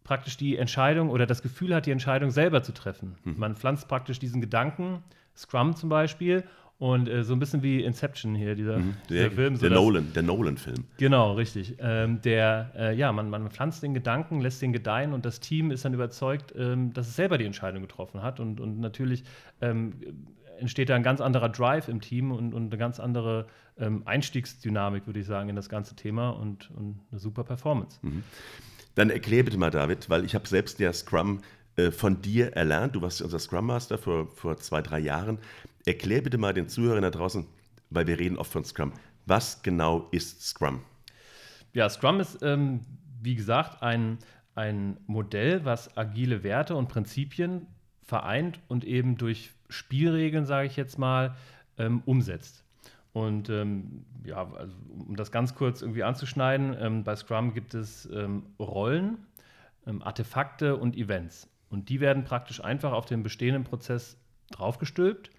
praktisch 0.03 0.37
die 0.37 0.55
Entscheidung 0.55 1.09
oder 1.09 1.25
das 1.25 1.41
Gefühl 1.41 1.75
hat, 1.75 1.85
die 1.85 1.91
Entscheidung 1.91 2.31
selber 2.31 2.63
zu 2.63 2.73
treffen. 2.73 3.17
Mhm. 3.23 3.35
Man 3.37 3.55
pflanzt 3.55 3.87
praktisch 3.89 4.19
diesen 4.19 4.39
Gedanken, 4.39 5.03
Scrum 5.35 5.75
zum 5.75 5.89
Beispiel, 5.89 6.43
und 6.79 7.09
äh, 7.09 7.23
so 7.23 7.33
ein 7.33 7.39
bisschen 7.39 7.63
wie 7.63 7.83
Inception 7.83 8.35
hier, 8.35 8.53
dieser, 8.53 8.77
mhm, 8.77 8.95
der, 9.09 9.29
dieser 9.29 9.35
Film. 9.35 9.55
So 9.55 9.67
der 9.67 9.77
Nolan, 9.77 10.13
der 10.13 10.23
Nolan-Film. 10.23 10.85
Genau, 10.97 11.33
richtig. 11.33 11.75
Ähm, 11.79 12.21
der, 12.21 12.71
äh, 12.75 12.95
ja, 12.95 13.11
man, 13.11 13.29
man 13.29 13.49
pflanzt 13.49 13.81
den 13.81 13.93
Gedanken, 13.93 14.41
lässt 14.41 14.61
den 14.61 14.73
gedeihen 14.73 15.13
und 15.13 15.25
das 15.25 15.39
Team 15.39 15.71
ist 15.71 15.85
dann 15.85 15.93
überzeugt, 15.93 16.53
ähm, 16.55 16.93
dass 16.93 17.07
es 17.07 17.15
selber 17.15 17.37
die 17.39 17.45
Entscheidung 17.45 17.81
getroffen 17.81 18.21
hat. 18.21 18.39
Und, 18.39 18.59
und 18.59 18.79
natürlich 18.79 19.23
ähm, 19.59 19.93
entsteht 20.59 20.89
da 20.89 20.95
ein 20.95 21.03
ganz 21.03 21.19
anderer 21.19 21.49
Drive 21.49 21.87
im 21.87 21.99
Team 21.99 22.31
und, 22.31 22.53
und 22.53 22.67
eine 22.67 22.77
ganz 22.77 22.99
andere 22.99 23.47
ähm, 23.79 24.03
Einstiegsdynamik, 24.05 25.07
würde 25.07 25.19
ich 25.19 25.25
sagen, 25.25 25.49
in 25.49 25.55
das 25.55 25.69
ganze 25.69 25.95
Thema 25.95 26.29
und, 26.29 26.69
und 26.75 26.99
eine 27.11 27.19
super 27.19 27.43
Performance. 27.43 27.97
Mhm. 28.03 28.23
Dann 28.93 29.09
erklär 29.09 29.43
bitte 29.43 29.57
mal, 29.57 29.71
David, 29.71 30.09
weil 30.09 30.25
ich 30.25 30.35
habe 30.35 30.47
selbst 30.47 30.79
ja 30.79 30.93
Scrum 30.93 31.41
äh, 31.75 31.91
von 31.91 32.21
dir 32.21 32.53
erlernt. 32.53 32.95
Du 32.95 33.01
warst 33.01 33.21
unser 33.21 33.39
Scrum 33.39 33.67
Master 33.67 33.97
vor, 33.97 34.27
vor 34.27 34.57
zwei, 34.57 34.81
drei 34.81 34.99
Jahren. 34.99 35.37
Erklär 35.87 36.21
bitte 36.21 36.37
mal 36.37 36.53
den 36.53 36.67
Zuhörern 36.67 37.01
da 37.01 37.11
draußen, 37.11 37.47
weil 37.91 38.07
wir 38.07 38.19
reden 38.19 38.37
oft 38.37 38.51
von 38.51 38.65
Scrum. 38.65 38.91
Was 39.25 39.61
genau 39.61 40.09
ist 40.11 40.45
Scrum? 40.45 40.81
Ja, 41.71 41.89
Scrum 41.89 42.19
ist, 42.19 42.39
ähm, 42.41 42.81
wie 43.21 43.35
gesagt, 43.35 43.81
ein, 43.81 44.17
ein 44.53 44.97
Modell, 45.07 45.63
was 45.63 45.95
agile 45.95 46.43
Werte 46.43 46.75
und 46.75 46.89
Prinzipien 46.89 47.67
vereint 48.03 48.59
und 48.67 48.83
eben 48.83 49.15
durch 49.15 49.51
Spielregeln, 49.69 50.45
sage 50.45 50.67
ich 50.67 50.75
jetzt 50.75 50.99
mal, 50.99 51.37
ähm, 51.77 52.01
umsetzt. 52.05 52.65
Und 53.13 53.49
ähm, 53.49 54.03
ja, 54.25 54.45
also, 54.55 54.75
um 55.07 55.15
das 55.15 55.31
ganz 55.31 55.55
kurz 55.55 55.81
irgendwie 55.81 56.03
anzuschneiden, 56.03 56.75
ähm, 56.81 57.03
bei 57.05 57.15
Scrum 57.15 57.53
gibt 57.53 57.73
es 57.73 58.09
ähm, 58.11 58.43
Rollen, 58.59 59.19
ähm, 59.85 60.03
Artefakte 60.03 60.75
und 60.75 60.97
Events. 60.97 61.49
Und 61.69 61.87
die 61.87 62.01
werden 62.01 62.25
praktisch 62.25 62.61
einfach 62.61 62.91
auf 62.91 63.05
den 63.05 63.23
bestehenden 63.23 63.63
Prozess 63.63 64.17
draufgestülpt 64.51 65.31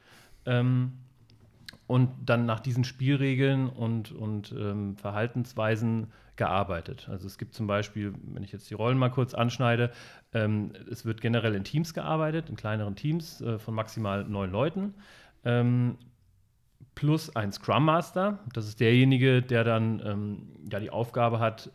ähm, 0.48 0.92
und 1.86 2.10
dann 2.24 2.46
nach 2.46 2.60
diesen 2.60 2.84
Spielregeln 2.84 3.68
und, 3.68 4.12
und 4.12 4.52
ähm, 4.52 4.96
Verhaltensweisen 4.96 6.12
gearbeitet. 6.36 7.08
Also 7.10 7.26
es 7.26 7.38
gibt 7.38 7.54
zum 7.54 7.66
Beispiel, 7.66 8.14
wenn 8.22 8.42
ich 8.42 8.52
jetzt 8.52 8.70
die 8.70 8.74
Rollen 8.74 8.98
mal 8.98 9.10
kurz 9.10 9.34
anschneide, 9.34 9.90
ähm, 10.32 10.72
es 10.90 11.04
wird 11.04 11.20
generell 11.20 11.54
in 11.54 11.64
Teams 11.64 11.94
gearbeitet, 11.94 12.50
in 12.50 12.56
kleineren 12.56 12.94
Teams 12.94 13.40
äh, 13.40 13.58
von 13.58 13.74
maximal 13.74 14.24
neun 14.24 14.50
Leuten. 14.50 14.94
Ähm, 15.44 15.96
plus 16.94 17.34
ein 17.34 17.52
Scrum 17.52 17.84
Master. 17.84 18.40
Das 18.52 18.66
ist 18.66 18.80
derjenige, 18.80 19.42
der 19.42 19.64
dann 19.64 20.02
ähm, 20.04 20.48
ja 20.70 20.80
die 20.80 20.90
Aufgabe 20.90 21.38
hat, 21.38 21.70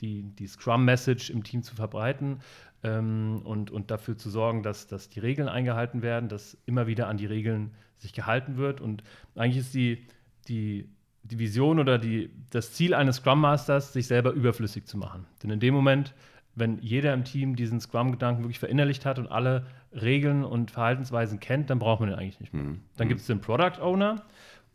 die, 0.00 0.22
die 0.22 0.46
Scrum-Message 0.46 1.30
im 1.30 1.42
Team 1.42 1.62
zu 1.62 1.74
verbreiten 1.74 2.38
ähm, 2.82 3.42
und, 3.44 3.70
und 3.70 3.90
dafür 3.90 4.16
zu 4.16 4.30
sorgen, 4.30 4.62
dass, 4.62 4.86
dass 4.86 5.08
die 5.08 5.20
Regeln 5.20 5.48
eingehalten 5.48 6.02
werden, 6.02 6.28
dass 6.28 6.56
immer 6.66 6.86
wieder 6.86 7.08
an 7.08 7.16
die 7.16 7.26
Regeln 7.26 7.72
sich 7.96 8.12
gehalten 8.12 8.56
wird. 8.56 8.80
Und 8.80 9.02
eigentlich 9.34 9.58
ist 9.58 9.74
die, 9.74 10.06
die, 10.48 10.88
die 11.22 11.38
Vision 11.38 11.78
oder 11.78 11.98
die, 11.98 12.30
das 12.50 12.72
Ziel 12.72 12.94
eines 12.94 13.16
Scrum 13.16 13.40
Masters, 13.40 13.92
sich 13.92 14.06
selber 14.06 14.32
überflüssig 14.32 14.86
zu 14.86 14.96
machen. 14.96 15.26
Denn 15.42 15.50
in 15.50 15.60
dem 15.60 15.74
Moment, 15.74 16.14
wenn 16.54 16.78
jeder 16.78 17.12
im 17.14 17.24
Team 17.24 17.56
diesen 17.56 17.80
Scrum-Gedanken 17.80 18.42
wirklich 18.42 18.58
verinnerlicht 18.58 19.04
hat 19.06 19.18
und 19.18 19.26
alle 19.26 19.66
Regeln 19.92 20.44
und 20.44 20.70
Verhaltensweisen 20.70 21.40
kennt, 21.40 21.70
dann 21.70 21.78
braucht 21.78 22.00
man 22.00 22.10
den 22.10 22.18
eigentlich 22.18 22.40
nicht 22.40 22.52
mehr. 22.52 22.64
Mhm. 22.64 22.80
Dann 22.96 23.08
gibt 23.08 23.20
es 23.20 23.26
den 23.26 23.40
Product 23.40 23.80
Owner. 23.80 24.22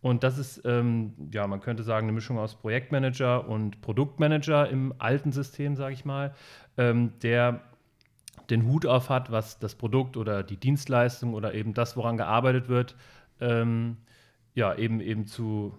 Und 0.02 0.24
das 0.24 0.38
ist, 0.38 0.62
ähm, 0.66 1.14
ja, 1.32 1.48
man 1.48 1.62
könnte 1.62 1.84
sagen, 1.84 2.08
eine 2.08 2.12
Mischung 2.12 2.38
aus 2.38 2.56
Projektmanager 2.56 3.48
und 3.48 3.80
Produktmanager 3.80 4.70
im 4.70 4.94
alten 4.98 5.32
System, 5.32 5.78
sage 5.78 5.94
ich 5.94 6.04
mal, 6.04 6.34
ähm, 6.78 7.14
der 7.22 7.62
den 8.50 8.66
Hut 8.66 8.86
auf 8.86 9.10
hat, 9.10 9.32
was 9.32 9.60
das 9.60 9.76
Produkt 9.76 10.18
oder 10.18 10.44
die 10.44 10.58
Dienstleistung 10.58 11.34
oder 11.34 11.54
eben 11.54 11.74
das, 11.74 11.96
woran 11.98 12.18
gearbeitet 12.18 12.70
wird, 12.70 12.96
ähm, 13.40 13.98
ja, 14.56 14.76
eben, 14.76 15.00
eben 15.00 15.26
zu, 15.26 15.74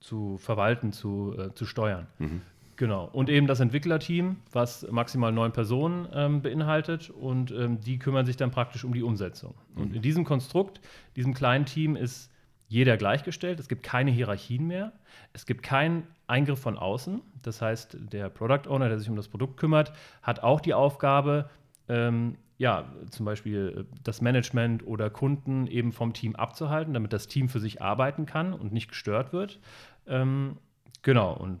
zu 0.00 0.36
verwalten, 0.38 0.92
zu, 0.92 1.34
äh, 1.38 1.54
zu 1.54 1.66
steuern. 1.66 2.06
Mhm. 2.18 2.42
Genau. 2.76 3.08
Und 3.12 3.28
eben 3.28 3.48
das 3.48 3.58
Entwicklerteam, 3.58 4.36
was 4.52 4.86
maximal 4.88 5.32
neun 5.32 5.52
Personen 5.52 6.06
ähm, 6.12 6.42
beinhaltet 6.42 7.10
und 7.10 7.50
ähm, 7.50 7.80
die 7.80 7.98
kümmern 7.98 8.24
sich 8.24 8.36
dann 8.36 8.52
praktisch 8.52 8.84
um 8.84 8.92
die 8.92 9.02
Umsetzung. 9.02 9.54
Mhm. 9.74 9.82
Und 9.82 9.96
in 9.96 10.02
diesem 10.02 10.24
Konstrukt, 10.24 10.80
diesem 11.16 11.34
kleinen 11.34 11.66
Team 11.66 11.96
ist 11.96 12.30
jeder 12.68 12.96
gleichgestellt. 12.96 13.58
Es 13.58 13.68
gibt 13.68 13.82
keine 13.82 14.12
Hierarchien 14.12 14.66
mehr. 14.66 14.92
Es 15.32 15.44
gibt 15.44 15.62
keinen 15.64 16.06
Eingriff 16.28 16.60
von 16.60 16.76
außen. 16.76 17.20
Das 17.42 17.60
heißt, 17.60 17.96
der 18.12 18.28
Product 18.28 18.68
Owner, 18.68 18.88
der 18.88 18.98
sich 18.98 19.10
um 19.10 19.16
das 19.16 19.28
Produkt 19.28 19.56
kümmert, 19.56 19.92
hat 20.22 20.44
auch 20.44 20.60
die 20.60 20.74
Aufgabe, 20.74 21.50
ähm, 21.88 22.36
ja, 22.58 22.92
zum 23.10 23.24
Beispiel 23.24 23.86
äh, 23.86 23.96
das 24.02 24.20
Management 24.20 24.86
oder 24.86 25.10
Kunden 25.10 25.66
eben 25.66 25.92
vom 25.92 26.12
Team 26.12 26.36
abzuhalten, 26.36 26.92
damit 26.92 27.12
das 27.12 27.28
Team 27.28 27.48
für 27.48 27.60
sich 27.60 27.80
arbeiten 27.80 28.26
kann 28.26 28.52
und 28.52 28.72
nicht 28.72 28.88
gestört 28.88 29.32
wird. 29.32 29.60
Ähm, 30.06 30.58
genau, 31.02 31.32
und 31.34 31.60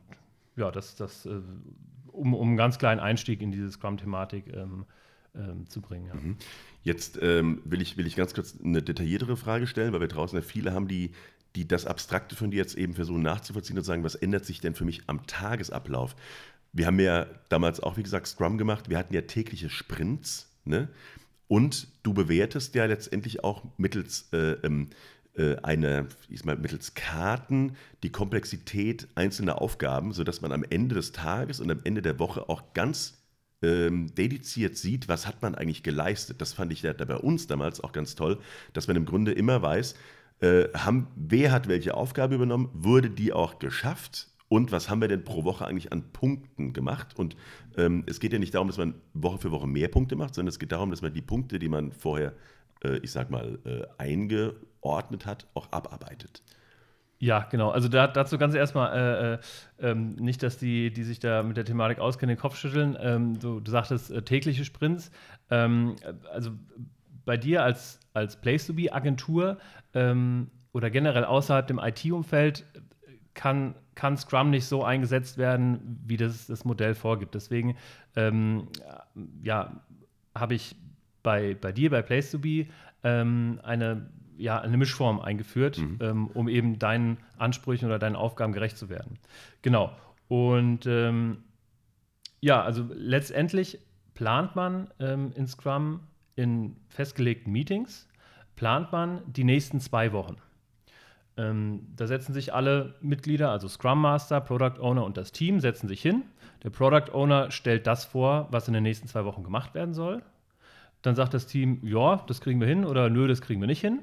ja, 0.56 0.70
das, 0.70 0.96
das 0.96 1.24
äh, 1.26 1.40
um, 2.12 2.34
um 2.34 2.48
einen 2.48 2.56
ganz 2.56 2.78
kleinen 2.78 3.00
Einstieg 3.00 3.40
in 3.40 3.52
diese 3.52 3.70
Scrum-Thematik 3.70 4.52
ähm, 4.52 4.84
ähm, 5.36 5.68
zu 5.68 5.80
bringen. 5.80 6.06
Ja. 6.08 6.14
Mhm. 6.14 6.36
Jetzt 6.82 7.18
ähm, 7.22 7.62
will, 7.64 7.80
ich, 7.80 7.96
will 7.96 8.06
ich 8.06 8.16
ganz 8.16 8.34
kurz 8.34 8.56
eine 8.62 8.82
detailliertere 8.82 9.36
Frage 9.36 9.66
stellen, 9.66 9.92
weil 9.92 10.00
wir 10.00 10.08
draußen 10.08 10.36
ja 10.36 10.42
viele 10.42 10.72
haben, 10.72 10.88
die, 10.88 11.12
die 11.54 11.68
das 11.68 11.86
Abstrakte 11.86 12.34
von 12.34 12.50
dir 12.50 12.58
jetzt 12.58 12.76
eben 12.76 12.94
versuchen 12.94 13.22
nachzuvollziehen 13.22 13.78
und 13.78 13.84
sagen, 13.84 14.04
was 14.04 14.14
ändert 14.14 14.44
sich 14.44 14.60
denn 14.60 14.74
für 14.74 14.84
mich 14.84 15.02
am 15.06 15.26
Tagesablauf? 15.26 16.16
Wir 16.72 16.86
haben 16.86 17.00
ja 17.00 17.26
damals 17.48 17.80
auch, 17.80 17.96
wie 17.96 18.02
gesagt, 18.02 18.26
Scrum 18.26 18.58
gemacht. 18.58 18.88
Wir 18.88 18.98
hatten 18.98 19.14
ja 19.14 19.22
tägliche 19.22 19.70
Sprints. 19.70 20.50
Ne? 20.64 20.88
Und 21.48 21.88
du 22.02 22.12
bewertest 22.12 22.74
ja 22.74 22.84
letztendlich 22.84 23.42
auch 23.42 23.64
mittels 23.78 24.28
äh, 24.32 24.52
ähm, 24.62 24.90
äh, 25.34 25.56
eine, 25.62 26.08
ich 26.28 26.44
mal, 26.44 26.56
mittels 26.56 26.94
Karten 26.94 27.76
die 28.02 28.10
Komplexität 28.10 29.08
einzelner 29.14 29.62
Aufgaben, 29.62 30.12
sodass 30.12 30.40
man 30.40 30.52
am 30.52 30.64
Ende 30.68 30.94
des 30.94 31.12
Tages 31.12 31.60
und 31.60 31.70
am 31.70 31.80
Ende 31.84 32.02
der 32.02 32.18
Woche 32.18 32.48
auch 32.48 32.74
ganz 32.74 33.18
ähm, 33.62 34.14
dediziert 34.14 34.76
sieht, 34.76 35.08
was 35.08 35.26
hat 35.26 35.42
man 35.42 35.54
eigentlich 35.54 35.82
geleistet. 35.82 36.40
Das 36.40 36.52
fand 36.52 36.72
ich 36.72 36.82
ja 36.82 36.92
bei 36.92 37.16
uns 37.16 37.46
damals 37.46 37.80
auch 37.80 37.92
ganz 37.92 38.14
toll, 38.14 38.38
dass 38.72 38.88
man 38.88 38.96
im 38.96 39.06
Grunde 39.06 39.32
immer 39.32 39.62
weiß, 39.62 39.94
äh, 40.40 40.68
haben, 40.74 41.08
wer 41.16 41.50
hat 41.50 41.66
welche 41.68 41.94
Aufgabe 41.94 42.34
übernommen, 42.34 42.70
wurde 42.72 43.10
die 43.10 43.32
auch 43.32 43.58
geschafft 43.58 44.28
und 44.48 44.72
was 44.72 44.88
haben 44.88 45.00
wir 45.00 45.08
denn 45.08 45.24
pro 45.24 45.44
Woche 45.44 45.66
eigentlich 45.66 45.92
an 45.92 46.10
Punkten 46.12 46.72
gemacht. 46.72 47.18
Und 47.18 47.36
ähm, 47.76 48.04
es 48.06 48.20
geht 48.20 48.32
ja 48.32 48.38
nicht 48.38 48.54
darum, 48.54 48.68
dass 48.68 48.78
man 48.78 48.94
Woche 49.12 49.38
für 49.38 49.50
Woche 49.50 49.66
mehr 49.66 49.88
Punkte 49.88 50.16
macht, 50.16 50.34
sondern 50.34 50.48
es 50.48 50.58
geht 50.58 50.72
darum, 50.72 50.90
dass 50.90 51.02
man 51.02 51.12
die 51.12 51.22
Punkte, 51.22 51.58
die 51.58 51.68
man 51.68 51.92
vorher, 51.92 52.32
äh, 52.82 52.98
ich 52.98 53.12
sag 53.12 53.30
mal, 53.30 53.58
äh, 53.64 53.82
eingeordnet 53.98 55.26
hat, 55.26 55.46
auch 55.54 55.70
abarbeitet. 55.70 56.42
Ja, 57.20 57.40
genau. 57.50 57.70
Also 57.70 57.88
da, 57.88 58.06
dazu 58.06 58.38
ganz 58.38 58.54
erstmal 58.54 59.40
äh, 59.80 59.86
äh, 59.86 59.90
ähm, 59.90 60.14
nicht, 60.14 60.42
dass 60.42 60.56
die, 60.56 60.92
die 60.92 61.02
sich 61.02 61.18
da 61.18 61.42
mit 61.42 61.56
der 61.56 61.64
Thematik 61.64 61.98
auskennen, 61.98 62.36
den 62.36 62.40
Kopf 62.40 62.56
schütteln. 62.56 62.96
Ähm, 63.00 63.38
du, 63.40 63.58
du, 63.58 63.70
sagtest 63.70 64.10
äh, 64.10 64.22
tägliche 64.22 64.64
Sprints. 64.64 65.10
Ähm, 65.50 65.96
also 66.32 66.52
bei 67.24 67.36
dir 67.36 67.64
als, 67.64 67.98
als 68.14 68.40
Place-to-Be-Agentur 68.40 69.58
ähm, 69.94 70.50
oder 70.72 70.90
generell 70.90 71.24
außerhalb 71.24 71.66
dem 71.66 71.80
IT-Umfeld 71.80 72.64
kann, 73.34 73.74
kann 73.98 74.16
Scrum 74.16 74.50
nicht 74.50 74.66
so 74.66 74.84
eingesetzt 74.84 75.38
werden, 75.38 76.00
wie 76.06 76.16
das 76.16 76.46
das 76.46 76.64
Modell 76.64 76.94
vorgibt. 76.94 77.34
Deswegen 77.34 77.76
ähm, 78.14 78.68
ja, 79.42 79.82
habe 80.36 80.54
ich 80.54 80.76
bei, 81.24 81.56
bei 81.60 81.72
dir, 81.72 81.90
bei 81.90 82.00
Place-to-Be, 82.00 82.66
ähm, 83.02 83.60
eine 83.64 84.08
ja, 84.36 84.60
eine 84.60 84.76
Mischform 84.76 85.18
eingeführt, 85.18 85.78
mhm. 85.78 85.98
ähm, 86.00 86.26
um 86.28 86.48
eben 86.48 86.78
deinen 86.78 87.16
Ansprüchen 87.38 87.86
oder 87.86 87.98
deinen 87.98 88.14
Aufgaben 88.14 88.52
gerecht 88.52 88.78
zu 88.78 88.88
werden. 88.88 89.18
Genau. 89.62 89.90
Und 90.28 90.86
ähm, 90.86 91.38
ja, 92.38 92.62
also 92.62 92.86
letztendlich 92.94 93.80
plant 94.14 94.54
man 94.54 94.90
ähm, 95.00 95.32
in 95.34 95.48
Scrum 95.48 96.02
in 96.36 96.76
festgelegten 96.88 97.52
Meetings, 97.52 98.06
plant 98.54 98.92
man 98.92 99.22
die 99.26 99.42
nächsten 99.42 99.80
zwei 99.80 100.12
Wochen. 100.12 100.36
Ähm, 101.38 101.86
da 101.94 102.08
setzen 102.08 102.34
sich 102.34 102.52
alle 102.52 102.96
Mitglieder, 103.00 103.50
also 103.50 103.68
Scrum 103.68 104.00
Master, 104.02 104.40
Product 104.40 104.80
Owner 104.80 105.04
und 105.04 105.16
das 105.16 105.30
Team, 105.30 105.60
setzen 105.60 105.86
sich 105.86 106.02
hin. 106.02 106.24
Der 106.64 106.70
Product 106.70 107.12
Owner 107.12 107.52
stellt 107.52 107.86
das 107.86 108.04
vor, 108.04 108.48
was 108.50 108.66
in 108.66 108.74
den 108.74 108.82
nächsten 108.82 109.06
zwei 109.06 109.24
Wochen 109.24 109.44
gemacht 109.44 109.72
werden 109.74 109.94
soll. 109.94 110.22
Dann 111.00 111.14
sagt 111.14 111.32
das 111.32 111.46
Team, 111.46 111.78
ja, 111.84 112.16
das 112.26 112.40
kriegen 112.40 112.60
wir 112.60 112.66
hin 112.66 112.84
oder 112.84 113.08
nö, 113.08 113.28
das 113.28 113.40
kriegen 113.40 113.60
wir 113.60 113.68
nicht 113.68 113.80
hin. 113.80 114.00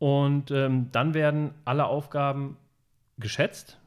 Und 0.00 0.50
ähm, 0.50 0.88
dann 0.90 1.14
werden 1.14 1.52
alle 1.64 1.84
Aufgaben 1.84 2.56
geschätzt, 3.18 3.78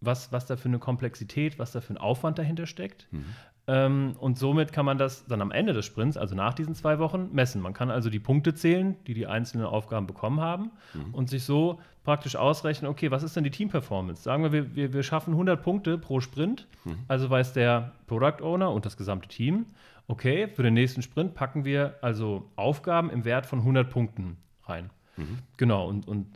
was, 0.00 0.32
was 0.32 0.46
da 0.46 0.56
für 0.56 0.68
eine 0.68 0.78
Komplexität, 0.78 1.58
was 1.58 1.72
da 1.72 1.82
für 1.82 1.92
ein 1.92 1.98
Aufwand 1.98 2.38
dahinter 2.38 2.66
steckt. 2.66 3.08
Mhm. 3.10 3.26
Ähm, 3.66 4.14
und 4.18 4.38
somit 4.38 4.72
kann 4.72 4.84
man 4.84 4.98
das 4.98 5.24
dann 5.26 5.40
am 5.40 5.50
Ende 5.50 5.72
des 5.72 5.86
Sprints, 5.86 6.16
also 6.16 6.34
nach 6.34 6.52
diesen 6.52 6.74
zwei 6.74 6.98
Wochen, 6.98 7.30
messen. 7.32 7.62
Man 7.62 7.72
kann 7.72 7.90
also 7.90 8.10
die 8.10 8.18
Punkte 8.18 8.54
zählen, 8.54 8.96
die 9.06 9.14
die 9.14 9.26
einzelnen 9.26 9.66
Aufgaben 9.66 10.06
bekommen 10.06 10.40
haben 10.40 10.70
mhm. 10.92 11.14
und 11.14 11.30
sich 11.30 11.44
so 11.44 11.80
praktisch 12.02 12.36
ausrechnen, 12.36 12.90
okay, 12.90 13.10
was 13.10 13.22
ist 13.22 13.36
denn 13.36 13.44
die 13.44 13.50
Team-Performance? 13.50 14.22
Sagen 14.22 14.52
wir, 14.52 14.74
wir, 14.74 14.92
wir 14.92 15.02
schaffen 15.02 15.32
100 15.32 15.62
Punkte 15.62 15.96
pro 15.96 16.20
Sprint, 16.20 16.66
mhm. 16.84 16.98
also 17.08 17.30
weiß 17.30 17.54
der 17.54 17.92
Product 18.06 18.42
Owner 18.42 18.70
und 18.70 18.84
das 18.84 18.98
gesamte 18.98 19.28
Team, 19.28 19.66
okay, 20.08 20.48
für 20.48 20.62
den 20.62 20.74
nächsten 20.74 21.00
Sprint 21.00 21.34
packen 21.34 21.64
wir 21.64 21.96
also 22.02 22.50
Aufgaben 22.56 23.08
im 23.08 23.24
Wert 23.24 23.46
von 23.46 23.60
100 23.60 23.88
Punkten 23.88 24.36
rein. 24.64 24.90
Mhm. 25.16 25.38
Genau, 25.56 25.88
und, 25.88 26.06
und 26.06 26.26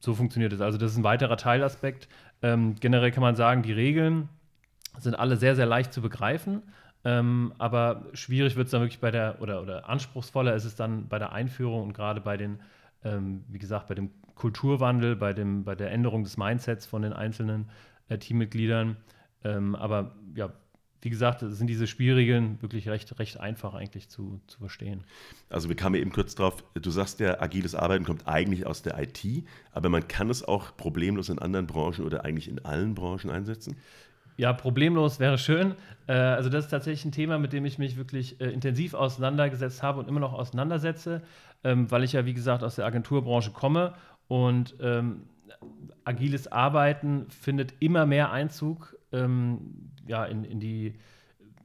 so 0.00 0.14
funktioniert 0.14 0.52
es. 0.52 0.60
Also 0.60 0.78
das 0.78 0.92
ist 0.92 0.98
ein 0.98 1.04
weiterer 1.04 1.36
Teilaspekt. 1.36 2.08
Ähm, 2.42 2.74
generell 2.80 3.12
kann 3.12 3.22
man 3.22 3.36
sagen, 3.36 3.62
die 3.62 3.72
Regeln 3.72 4.28
sind 4.98 5.14
alle 5.14 5.36
sehr, 5.36 5.54
sehr 5.56 5.66
leicht 5.66 5.92
zu 5.92 6.02
begreifen. 6.02 6.62
Ähm, 7.04 7.52
aber 7.58 8.06
schwierig 8.12 8.56
wird 8.56 8.66
es 8.66 8.72
dann 8.72 8.80
wirklich 8.80 9.00
bei 9.00 9.10
der, 9.10 9.40
oder, 9.40 9.62
oder 9.62 9.88
anspruchsvoller 9.88 10.54
ist 10.54 10.64
es 10.64 10.74
dann 10.74 11.08
bei 11.08 11.18
der 11.18 11.32
Einführung 11.32 11.82
und 11.82 11.92
gerade 11.92 12.20
bei 12.20 12.36
den, 12.36 12.60
ähm, 13.04 13.44
wie 13.48 13.58
gesagt, 13.58 13.86
bei 13.86 13.94
dem 13.94 14.10
Kulturwandel, 14.34 15.16
bei, 15.16 15.32
dem, 15.32 15.64
bei 15.64 15.74
der 15.74 15.90
Änderung 15.92 16.24
des 16.24 16.36
Mindsets 16.36 16.86
von 16.86 17.02
den 17.02 17.12
einzelnen 17.12 17.70
äh, 18.08 18.18
Teammitgliedern. 18.18 18.96
Ähm, 19.44 19.74
aber 19.76 20.16
ja, 20.34 20.52
wie 21.00 21.10
gesagt, 21.10 21.44
sind 21.46 21.68
diese 21.68 21.86
Spielregeln 21.86 22.60
wirklich 22.60 22.88
recht, 22.88 23.18
recht 23.20 23.38
einfach 23.38 23.74
eigentlich 23.74 24.08
zu, 24.08 24.40
zu 24.48 24.58
verstehen. 24.58 25.04
Also 25.48 25.68
wir 25.68 25.76
kamen 25.76 25.94
eben 25.94 26.10
kurz 26.10 26.34
drauf, 26.34 26.64
du 26.74 26.90
sagst 26.90 27.20
ja, 27.20 27.40
agiles 27.40 27.76
Arbeiten 27.76 28.04
kommt 28.04 28.26
eigentlich 28.26 28.66
aus 28.66 28.82
der 28.82 28.98
IT, 28.98 29.24
aber 29.70 29.88
man 29.88 30.08
kann 30.08 30.28
es 30.28 30.42
auch 30.42 30.76
problemlos 30.76 31.28
in 31.28 31.38
anderen 31.38 31.68
Branchen 31.68 32.04
oder 32.04 32.24
eigentlich 32.24 32.48
in 32.48 32.64
allen 32.64 32.94
Branchen 32.94 33.30
einsetzen? 33.30 33.76
Ja, 34.38 34.52
problemlos 34.52 35.18
wäre 35.18 35.36
schön. 35.36 35.74
Äh, 36.06 36.12
also 36.12 36.48
das 36.48 36.66
ist 36.66 36.70
tatsächlich 36.70 37.04
ein 37.04 37.12
Thema, 37.12 37.38
mit 37.38 37.52
dem 37.52 37.64
ich 37.64 37.78
mich 37.78 37.96
wirklich 37.96 38.40
äh, 38.40 38.46
intensiv 38.50 38.94
auseinandergesetzt 38.94 39.82
habe 39.82 39.98
und 39.98 40.08
immer 40.08 40.20
noch 40.20 40.32
auseinandersetze, 40.32 41.22
ähm, 41.64 41.90
weil 41.90 42.04
ich 42.04 42.12
ja, 42.12 42.24
wie 42.24 42.34
gesagt, 42.34 42.62
aus 42.62 42.76
der 42.76 42.86
Agenturbranche 42.86 43.50
komme 43.50 43.94
und 44.28 44.76
ähm, 44.80 45.24
agiles 46.04 46.52
Arbeiten 46.52 47.26
findet 47.30 47.74
immer 47.80 48.06
mehr 48.06 48.30
Einzug 48.30 48.96
ähm, 49.10 49.90
ja, 50.06 50.24
in, 50.24 50.44
in 50.44 50.60
die 50.60 50.94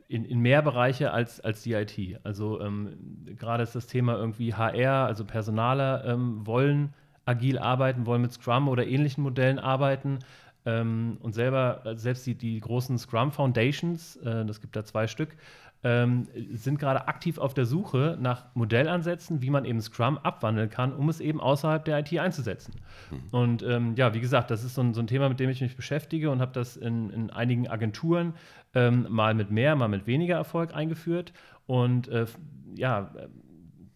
in, 0.08 0.25
in, 0.25 0.39
mehr 0.39 0.63
Bereiche 0.63 1.12
als, 1.12 1.42
als 1.42 1.62
die 1.62 1.74
IT. 1.74 2.20
Also 2.24 2.60
ähm, 2.60 2.98
gerade 3.38 3.62
ist 3.62 3.75
das 3.75 3.86
Thema 3.86 4.15
irgendwie 4.15 4.53
HR, 4.53 5.06
also 5.06 5.25
Personaler 5.25 6.06
ähm, 6.06 6.46
wollen 6.46 6.94
agil 7.25 7.58
arbeiten, 7.58 8.06
wollen 8.06 8.22
mit 8.22 8.34
Scrum 8.34 8.68
oder 8.68 8.86
ähnlichen 8.86 9.24
Modellen 9.24 9.60
arbeiten. 9.60 10.20
Ähm, 10.65 11.17
und 11.22 11.34
selber, 11.34 11.82
selbst 11.96 12.25
die, 12.25 12.36
die 12.36 12.60
großen 12.60 12.98
Scrum 12.98 13.32
Foundations, 13.32 14.15
äh, 14.17 14.46
das 14.46 14.62
gibt 14.62 14.75
da 14.75 14.86
zwei 14.86 15.08
Stück, 15.08 15.36
ähm, 15.84 16.27
sind 16.53 16.79
gerade 16.79 17.08
aktiv 17.08 17.38
auf 17.38 17.53
der 17.53 17.65
Suche 17.65 18.17
nach 18.20 18.46
Modellansätzen, 18.55 19.41
wie 19.41 19.50
man 19.50 19.65
eben 19.65 19.82
Scrum 19.82 20.17
abwandeln 20.17 20.70
kann, 20.70 20.93
um 20.93 21.10
es 21.10 21.20
eben 21.20 21.41
außerhalb 21.41 21.84
der 21.84 22.00
IT 22.00 22.17
einzusetzen. 22.17 22.75
Mhm. 23.12 23.17
Und 23.32 23.63
ähm, 23.63 23.96
ja, 23.96 24.13
wie 24.13 24.22
gesagt, 24.22 24.50
das 24.50 24.63
ist 24.63 24.75
so 24.75 24.82
ein, 24.82 24.93
so 24.93 25.01
ein, 25.01 25.08
Thema, 25.08 25.27
mit 25.27 25.41
dem 25.41 25.50
ich 25.50 25.60
mich 25.60 25.75
beschäftige 25.75 26.32
und 26.32 26.39
habe 26.39 26.53
das 26.53 26.77
in, 26.77 27.10
in, 27.10 27.29
einigen 27.32 27.67
Agenturen 27.67 28.34
ähm, 28.74 29.08
mal 29.10 29.34
mit 29.34 29.51
mehr, 29.51 29.75
mal 29.75 29.89
mit 29.89 30.08
weniger 30.08 30.36
Erfolg 30.36 30.74
eingeführt. 30.74 31.34
Und 31.65 32.08
äh, 32.08 32.27
ja, 32.75 33.12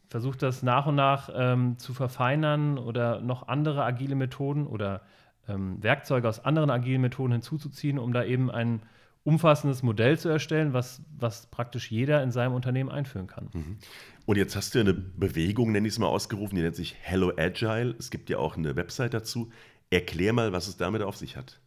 versucht 0.10 0.42
das 0.42 0.64
nach 0.64 0.88
und 0.88 0.96
nach 0.96 1.30
ähm, 1.34 1.78
zu 1.78 1.94
verfeinern 1.94 2.78
oder 2.78 3.22
noch 3.22 3.48
andere 3.48 3.84
agile 3.84 4.16
Methoden 4.16 4.68
oder 4.68 5.02
ähm, 5.48 5.82
Werkzeuge 5.82 6.28
aus 6.28 6.44
anderen 6.44 6.70
agilen 6.70 7.02
Methoden 7.02 7.34
hinzuzuziehen, 7.34 8.00
um 8.00 8.14
da 8.14 8.24
eben 8.24 8.52
ein 8.52 8.82
umfassendes 9.24 9.84
Modell 9.84 10.18
zu 10.18 10.30
erstellen, 10.30 10.72
was, 10.72 11.02
was 11.18 11.48
praktisch 11.48 11.92
jeder 11.92 12.24
in 12.24 12.32
seinem 12.32 12.54
Unternehmen 12.54 12.90
einführen 12.90 13.28
kann. 13.28 13.50
Mhm. 13.52 13.78
Und 14.26 14.38
jetzt 14.38 14.56
hast 14.56 14.74
du 14.74 14.80
eine 14.80 14.94
Bewegung, 14.94 15.72
nenne 15.72 15.88
ich 15.88 15.96
es 15.96 16.00
mal, 16.00 16.08
ausgerufen, 16.08 16.56
die 16.56 16.62
nennt 16.62 16.78
sich 16.78 16.96
Hello 17.02 17.34
Agile. 17.38 17.94
Es 18.00 18.10
gibt 18.10 18.30
ja 18.30 18.38
auch 18.38 18.56
eine 18.56 18.76
Website 18.78 19.14
dazu. 19.14 19.52
Erklär 19.90 20.32
mal, 20.32 20.54
was 20.54 20.68
es 20.68 20.78
damit 20.78 21.02
auf 21.02 21.18
sich 21.18 21.36
hat. 21.36 21.60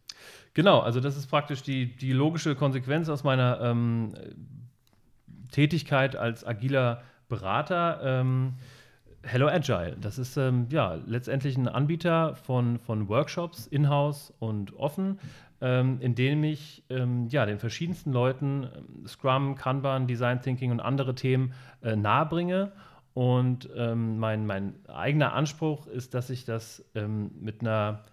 Genau, 0.53 0.79
also 0.79 0.99
das 0.99 1.17
ist 1.17 1.27
praktisch 1.27 1.61
die, 1.61 1.95
die 1.95 2.13
logische 2.13 2.55
Konsequenz 2.55 3.09
aus 3.09 3.23
meiner 3.23 3.61
ähm, 3.61 4.13
Tätigkeit 5.51 6.15
als 6.15 6.45
agiler 6.45 7.03
Berater. 7.29 8.01
Ähm, 8.03 8.53
Hello 9.23 9.47
Agile, 9.47 9.97
das 10.01 10.17
ist 10.17 10.35
ähm, 10.37 10.67
ja 10.71 10.95
letztendlich 11.05 11.55
ein 11.55 11.67
Anbieter 11.67 12.35
von, 12.35 12.79
von 12.79 13.07
Workshops, 13.07 13.67
in-house 13.67 14.33
und 14.39 14.73
offen, 14.73 15.19
ähm, 15.61 15.99
in 16.01 16.15
dem 16.15 16.43
ich 16.43 16.83
ähm, 16.89 17.27
ja, 17.29 17.45
den 17.45 17.59
verschiedensten 17.59 18.11
Leuten 18.11 18.63
ähm, 18.75 19.07
Scrum, 19.07 19.55
Kanban, 19.55 20.07
Design 20.07 20.41
Thinking 20.41 20.71
und 20.71 20.79
andere 20.79 21.13
Themen 21.13 21.53
äh, 21.83 21.95
nahebringe. 21.95 22.71
Und 23.13 23.69
ähm, 23.75 24.17
mein, 24.17 24.47
mein 24.47 24.73
eigener 24.87 25.33
Anspruch 25.33 25.85
ist, 25.85 26.13
dass 26.13 26.29
ich 26.29 26.45
das 26.45 26.83
ähm, 26.95 27.31
mit 27.39 27.61
einer 27.61 28.03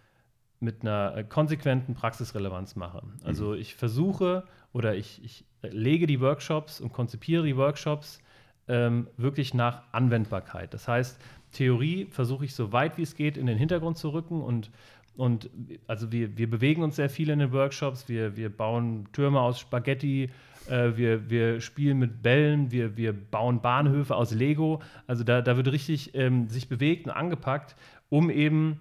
mit 0.61 0.83
einer 0.83 1.17
äh, 1.17 1.25
konsequenten 1.25 1.95
Praxisrelevanz 1.95 2.75
mache. 2.77 3.03
Also 3.25 3.51
mhm. 3.51 3.61
ich 3.61 3.77
versuche 3.77 4.45
oder 4.73 4.97
ich, 4.97 5.23
ich 5.25 5.45
lege 5.63 6.07
die 6.07 6.21
Workshops 6.21 6.81
und 6.81 6.93
konzipiere 6.93 7.45
die 7.45 7.57
Workshops 7.57 8.21
ähm, 8.69 9.09
wirklich 9.17 9.55
nach 9.55 9.83
Anwendbarkeit. 9.93 10.75
Das 10.75 10.89
heißt, 10.89 11.21
Theorie 11.53 12.07
versuche 12.11 12.45
ich 12.45 12.55
so 12.55 12.73
weit 12.73 12.99
wie 12.99 13.03
es 13.03 13.15
geht 13.15 13.37
in 13.37 13.47
den 13.47 13.59
Hintergrund 13.59 13.99
zu 13.99 14.11
rücken 14.11 14.43
und 14.43 14.71
und 15.17 15.51
also 15.89 16.13
wir, 16.13 16.39
wir 16.39 16.49
bewegen 16.49 16.85
uns 16.85 16.95
sehr 16.95 17.11
viel 17.11 17.31
in 17.31 17.41
den 17.41 17.51
Workshops, 17.53 18.09
wir, 18.09 18.37
wir 18.37 18.57
bauen 18.57 19.09
Türme 19.13 19.41
aus 19.41 19.59
Spaghetti, 19.59 20.31
äh, 20.69 20.97
wir, 20.97 21.29
wir 21.29 21.61
spielen 21.61 21.99
mit 21.99 22.23
Bällen, 22.23 22.71
wir, 22.71 22.97
wir 22.97 23.13
bauen 23.13 23.61
Bahnhöfe 23.61 24.15
aus 24.15 24.33
Lego. 24.33 24.81
Also 25.09 25.25
da, 25.25 25.43
da 25.43 25.57
wird 25.57 25.73
richtig 25.73 26.15
ähm, 26.15 26.49
sich 26.49 26.69
bewegt 26.69 27.07
und 27.07 27.13
angepackt, 27.13 27.75
um 28.09 28.31
eben 28.31 28.79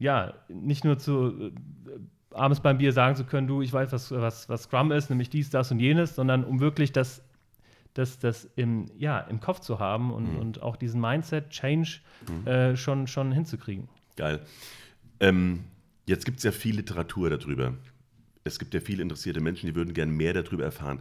ja 0.00 0.34
nicht 0.48 0.84
nur 0.84 0.98
zu 0.98 1.28
äh, 1.28 1.52
abends 2.34 2.60
beim 2.60 2.78
Bier 2.78 2.92
sagen 2.92 3.14
zu 3.14 3.24
können, 3.24 3.46
du, 3.46 3.62
ich 3.62 3.72
weiß, 3.72 3.92
was, 3.92 4.10
was, 4.10 4.48
was 4.48 4.64
Scrum 4.64 4.90
ist, 4.90 5.10
nämlich 5.10 5.30
dies, 5.30 5.48
das 5.50 5.70
und 5.70 5.78
jenes, 5.78 6.16
sondern 6.16 6.42
um 6.42 6.58
wirklich 6.58 6.92
das 6.92 7.22
das, 7.94 8.18
das 8.18 8.48
im, 8.56 8.86
ja, 8.96 9.20
im 9.20 9.40
Kopf 9.40 9.60
zu 9.60 9.78
haben 9.78 10.12
und, 10.12 10.34
mhm. 10.34 10.38
und 10.38 10.62
auch 10.62 10.76
diesen 10.76 11.00
Mindset-Change 11.00 12.00
mhm. 12.28 12.46
äh, 12.46 12.76
schon, 12.76 13.06
schon 13.06 13.32
hinzukriegen. 13.32 13.88
Geil. 14.16 14.40
Ähm, 15.20 15.64
jetzt 16.06 16.24
gibt 16.24 16.38
es 16.38 16.44
ja 16.44 16.52
viel 16.52 16.76
Literatur 16.76 17.30
darüber. 17.30 17.74
Es 18.44 18.58
gibt 18.58 18.74
ja 18.74 18.80
viele 18.80 19.02
interessierte 19.02 19.40
Menschen, 19.40 19.66
die 19.66 19.74
würden 19.74 19.94
gerne 19.94 20.12
mehr 20.12 20.32
darüber 20.32 20.64
erfahren. 20.64 21.00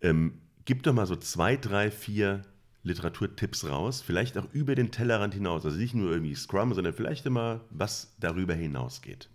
Ähm, 0.00 0.34
gib 0.64 0.82
doch 0.82 0.92
mal 0.92 1.06
so 1.06 1.16
zwei, 1.16 1.56
drei, 1.56 1.90
vier 1.90 2.42
Literaturtipps 2.82 3.68
raus, 3.68 4.02
vielleicht 4.02 4.36
auch 4.36 4.46
über 4.52 4.74
den 4.74 4.90
Tellerrand 4.90 5.34
hinaus. 5.34 5.64
Also 5.64 5.78
nicht 5.78 5.94
nur 5.94 6.10
irgendwie 6.10 6.34
Scrum, 6.34 6.74
sondern 6.74 6.92
vielleicht 6.92 7.24
immer, 7.26 7.62
was 7.70 8.14
darüber 8.20 8.54
hinausgeht. 8.54 9.30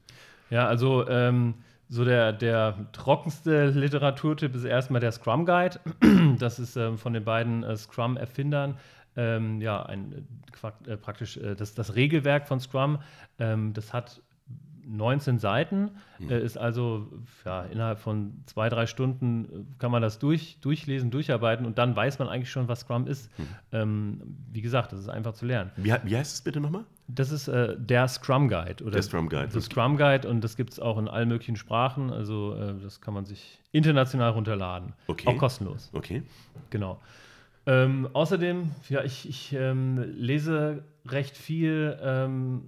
Ja, 0.51 0.67
also 0.67 1.07
ähm, 1.07 1.55
so 1.89 2.05
der, 2.05 2.31
der 2.33 2.87
trockenste 2.91 3.69
Literaturtipp 3.69 4.55
ist 4.55 4.63
erstmal 4.63 5.01
der 5.01 5.11
Scrum 5.11 5.45
Guide. 5.45 5.79
Das 6.37 6.59
ist 6.59 6.77
ähm, 6.77 6.97
von 6.97 7.13
den 7.13 7.23
beiden 7.23 7.63
äh, 7.63 7.75
Scrum-Erfindern 7.75 8.77
ähm, 9.15 9.59
ja, 9.59 9.83
ein, 9.83 10.27
äh, 10.85 10.97
praktisch 10.97 11.37
äh, 11.37 11.55
das, 11.55 11.73
das 11.73 11.95
Regelwerk 11.95 12.47
von 12.47 12.59
Scrum. 12.59 12.99
Ähm, 13.39 13.73
das 13.73 13.91
hat 13.91 14.21
19 14.89 15.37
Seiten, 15.39 15.91
mhm. 16.17 16.31
äh, 16.31 16.39
ist 16.39 16.57
also 16.57 17.07
ja, 17.45 17.63
innerhalb 17.63 17.99
von 17.99 18.41
zwei, 18.45 18.69
drei 18.69 18.87
Stunden 18.87 19.45
äh, 19.45 19.47
kann 19.77 19.91
man 19.91 20.01
das 20.01 20.19
durch, 20.19 20.57
durchlesen, 20.61 21.11
durcharbeiten 21.11 21.65
und 21.65 21.77
dann 21.77 21.95
weiß 21.95 22.19
man 22.19 22.27
eigentlich 22.27 22.49
schon, 22.49 22.67
was 22.67 22.81
Scrum 22.81 23.07
ist. 23.07 23.29
Mhm. 23.37 23.45
Ähm, 23.71 24.21
wie 24.51 24.61
gesagt, 24.61 24.91
das 24.91 24.99
ist 24.99 25.09
einfach 25.09 25.33
zu 25.33 25.45
lernen. 25.45 25.71
Wie, 25.77 25.93
wie 26.03 26.17
heißt 26.17 26.33
es 26.33 26.41
bitte 26.41 26.59
nochmal? 26.59 26.85
Das 27.07 27.31
ist 27.31 27.47
äh, 27.47 27.75
der 27.77 28.07
Scrum 28.07 28.49
Guide. 28.49 28.83
Oder 28.83 28.91
der 28.91 29.03
Scrum 29.03 29.29
Guide. 29.29 29.47
Der 29.47 29.61
Scrum 29.61 29.97
Guide 29.97 30.27
und 30.27 30.43
das 30.43 30.55
gibt 30.55 30.73
es 30.73 30.79
auch 30.79 30.97
in 30.97 31.07
allen 31.07 31.29
möglichen 31.29 31.55
Sprachen. 31.55 32.11
Also 32.11 32.55
äh, 32.55 32.73
das 32.81 33.01
kann 33.01 33.13
man 33.13 33.25
sich 33.25 33.59
international 33.71 34.31
runterladen. 34.31 34.93
Okay. 35.07 35.27
Auch 35.27 35.37
kostenlos. 35.37 35.89
Okay. 35.93 36.23
Genau. 36.69 36.99
Ähm, 37.65 38.09
außerdem, 38.13 38.71
ja, 38.89 39.03
ich, 39.03 39.29
ich 39.29 39.53
ähm, 39.53 40.03
lese 40.17 40.83
recht 41.05 41.37
viel 41.37 41.97
ähm, 42.01 42.63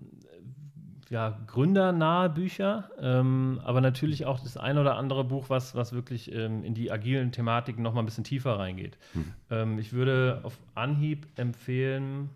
ja, 1.11 1.37
gründernahe 1.45 2.29
Bücher, 2.29 2.89
ähm, 2.97 3.59
aber 3.65 3.81
natürlich 3.81 4.25
auch 4.25 4.39
das 4.39 4.55
ein 4.55 4.77
oder 4.77 4.95
andere 4.95 5.25
Buch, 5.25 5.49
was, 5.49 5.75
was 5.75 5.91
wirklich 5.91 6.33
ähm, 6.33 6.63
in 6.63 6.73
die 6.73 6.89
agilen 6.89 7.33
Thematiken 7.33 7.83
noch 7.83 7.93
mal 7.93 8.01
ein 8.01 8.05
bisschen 8.05 8.23
tiefer 8.23 8.57
reingeht. 8.57 8.97
Mhm. 9.13 9.33
Ähm, 9.49 9.77
ich 9.77 9.91
würde 9.91 10.39
auf 10.43 10.57
Anhieb 10.73 11.27
empfehlen 11.35 12.29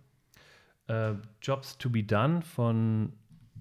äh, 0.88 1.14
Jobs 1.42 1.78
to 1.78 1.90
be 1.90 2.04
Done 2.04 2.42
von, 2.42 3.14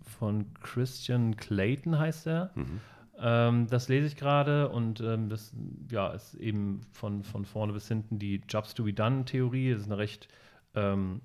von 0.02 0.52
Christian 0.60 1.36
Clayton 1.36 1.96
heißt 1.96 2.26
er. 2.26 2.50
Mhm. 2.56 2.80
Ähm, 3.16 3.66
das 3.68 3.88
lese 3.88 4.08
ich 4.08 4.16
gerade 4.16 4.68
und 4.68 5.00
ähm, 5.00 5.28
das 5.28 5.54
ja, 5.92 6.08
ist 6.08 6.34
eben 6.34 6.80
von, 6.90 7.22
von 7.22 7.44
vorne 7.44 7.72
bis 7.72 7.86
hinten 7.86 8.18
die 8.18 8.42
Jobs 8.48 8.74
to 8.74 8.82
be 8.82 8.92
Done 8.92 9.24
Theorie. 9.24 9.70
Das 9.70 9.82
ist 9.82 9.86
eine 9.86 9.98
recht 9.98 10.26
ähm, 10.74 11.20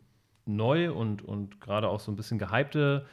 neu 0.45 0.93
und, 0.93 1.23
und 1.23 1.59
gerade 1.59 1.87
auch 1.87 1.99
so 1.99 2.11
ein 2.11 2.15
bisschen 2.15 2.37
gehypte 2.37 3.07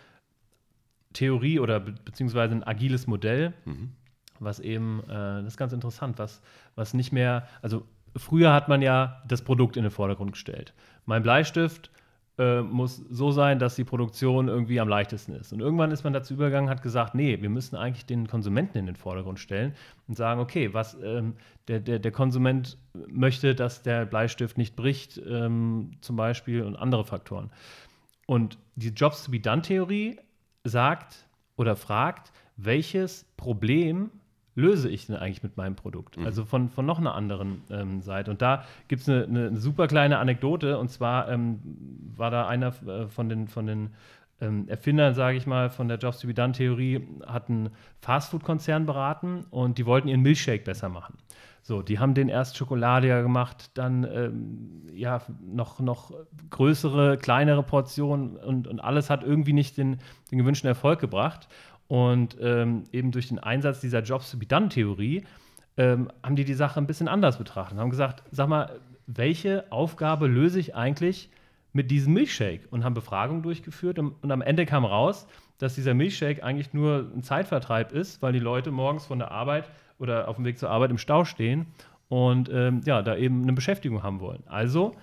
Theorie 1.17 1.59
oder 1.59 1.81
be 1.81 1.95
beziehungsweise 2.05 2.55
ein 2.55 2.63
agiles 2.63 3.07
Modell, 3.07 3.55
mhm. 3.65 3.93
was 4.39 4.61
eben, 4.61 5.01
äh, 5.05 5.43
das 5.43 5.47
ist 5.47 5.57
ganz 5.57 5.73
interessant, 5.73 6.19
was, 6.19 6.43
was 6.75 6.95
nicht 6.95 7.13
mehr, 7.13 7.47
also 7.63 7.87
früher 8.17 8.53
hat 8.53 8.69
man 8.69 8.83
ja 8.83 9.23
das 9.27 9.43
Produkt 9.43 9.77
in 9.77 9.83
den 9.83 9.91
Vordergrund 9.91 10.33
gestellt. 10.33 10.75
Mein 11.07 11.23
Bleistift 11.23 11.91
äh, 12.39 12.61
muss 12.61 12.97
so 12.97 13.31
sein, 13.31 13.59
dass 13.59 13.77
die 13.77 13.85
Produktion 13.85 14.49
irgendwie 14.49 14.79
am 14.79 14.89
leichtesten 14.89 15.33
ist. 15.33 15.55
Und 15.55 15.61
irgendwann 15.61 15.91
ist 15.91 16.05
man 16.05 16.13
dazu 16.13 16.35
übergegangen, 16.35 16.69
hat 16.69 16.83
gesagt, 16.83 17.15
nee, 17.15 17.41
wir 17.41 17.49
müssen 17.49 17.77
eigentlich 17.77 18.05
den 18.05 18.29
Konsumenten 18.29 18.77
in 18.77 18.85
den 18.85 18.97
Vordergrund 18.97 19.39
stellen 19.39 19.75
und 20.07 20.17
sagen, 20.19 20.39
okay, 20.39 20.75
was 20.75 20.99
ähm, 21.03 21.35
der, 21.69 21.81
der, 21.81 21.99
der 21.99 22.13
Konsument 22.13 22.77
möchte, 23.09 23.55
dass 23.55 23.83
der 23.83 24.05
Bleistift 24.05 24.59
nicht 24.59 24.77
bricht, 24.77 25.19
ähm, 25.27 25.93
zum 26.03 26.17
Beispiel, 26.17 26.63
und 26.63 26.77
andere 26.77 27.05
Faktoren. 27.05 27.51
Und 28.27 28.59
die 28.75 28.91
Jobs-to-be-done-Theorie 28.91 30.19
sagt 30.69 31.29
oder 31.57 31.77
fragt, 31.77 32.33
welches 32.57 33.25
Problem 33.37 34.11
löse 34.55 34.89
ich 34.89 35.07
denn 35.07 35.17
eigentlich 35.17 35.43
mit 35.43 35.57
meinem 35.57 35.77
Produkt? 35.77 36.17
Mhm. 36.17 36.27
Also 36.27 36.45
von, 36.45 36.71
von 36.71 36.87
noch 36.87 36.99
einer 36.99 37.15
anderen 37.15 37.63
ähm, 37.71 38.01
Seite. 38.01 38.31
Und 38.31 38.43
da 38.43 38.65
gibt 38.89 39.03
es 39.03 39.09
eine, 39.09 39.25
eine, 39.25 39.57
super 39.57 39.87
kleine 39.87 40.19
Anekdote. 40.19 40.79
Und 40.79 40.91
zwar 40.91 41.29
ähm, 41.29 41.61
war 42.17 42.31
da 42.31 42.49
einer 42.49 42.75
äh, 42.87 43.07
von 43.09 43.29
den, 43.29 43.49
von 43.49 43.67
den 43.67 43.91
ähm, 44.41 44.69
Erfindern, 44.69 45.15
sage 45.15 45.37
ich 45.37 45.47
mal, 45.47 45.71
von 45.71 45.89
der 45.89 45.99
Jobs 45.99 46.21
to 46.21 46.27
be 46.27 46.35
Done-Theorie, 46.35 47.07
hat 47.27 47.49
einen 47.49 47.71
Fastfood-Konzern 48.01 48.87
beraten 48.87 49.45
und 49.51 49.79
die 49.79 49.87
wollten 49.87 50.09
ihren 50.09 50.23
Milchshake 50.23 50.65
besser 50.65 50.89
machen. 50.89 51.19
So, 51.67 51.83
die 51.83 51.99
haben 51.99 52.15
den 52.15 52.29
erst 52.29 52.57
schokoladiger 52.57 53.25
gemacht, 53.25 53.73
dann 53.75 54.05
ähm, 54.05 54.83
ja 54.93 55.21
noch, 55.41 55.81
noch 55.81 56.13
größere, 56.49 57.19
kleinere 57.19 57.65
Portionen 57.65 58.37
und, 58.37 58.69
und 58.69 58.79
alles 58.79 59.11
hat 59.11 59.25
irgendwie 59.25 59.53
nicht 59.53 59.77
den, 59.77 59.99
den 60.31 60.39
gewünschten 60.39 60.69
Erfolg 60.69 61.01
gebracht. 61.01 61.49
Und 61.89 62.37
ähm, 62.41 62.85
eben 62.93 63.11
durch 63.11 63.27
den 63.27 63.41
Einsatz 63.41 63.81
dieser 63.81 64.05
Jobs-to-be-done-Theorie 64.05 65.25
ähm, 65.77 66.09
haben 66.23 66.37
die 66.37 66.45
die 66.45 66.55
Sache 66.55 66.79
ein 66.79 66.87
bisschen 66.87 67.09
anders 67.09 67.37
betrachtet 67.37 67.79
haben 67.79 67.91
gesagt, 67.91 68.23
sag 68.31 68.49
mal, 68.49 68.79
welche 69.09 69.65
Aufgabe 69.73 70.29
löse 70.29 70.61
ich 70.61 70.77
eigentlich 70.77 71.31
mit 71.73 71.91
diesem 71.91 72.13
Milchshake? 72.13 72.69
Und 72.71 72.85
haben 72.85 72.95
Befragungen 72.95 73.43
durchgeführt 73.43 73.99
und, 73.99 74.15
und 74.23 74.31
am 74.31 74.41
Ende 74.41 74.67
kam 74.67 74.85
raus, 74.85 75.27
dass 75.59 75.75
dieser 75.75 75.95
Milchshake 75.95 76.45
eigentlich 76.45 76.75
nur 76.75 77.11
ein 77.13 77.25
Zeitvertreib 77.25 77.91
ist, 77.91 78.23
weil 78.23 78.33
die 78.33 78.39
Leute 78.39 78.71
morgens 78.71 79.05
von 79.07 79.19
der 79.19 79.33
Arbeit 79.33 79.69
oder 79.99 80.29
auf 80.29 80.37
dem 80.37 80.45
Weg 80.45 80.59
zur 80.59 80.71
Arbeit 80.71 80.91
im 80.91 80.99
Stau 80.99 81.25
stehen 81.25 81.67
und 82.09 82.49
ähm, 82.53 82.83
ja, 82.85 83.03
da 83.03 83.17
eben 83.17 83.43
eine 83.43 83.53
Beschäftigung 83.53 84.03
haben 84.03 84.21
wollen. 84.21 84.43
Also, 84.47 84.95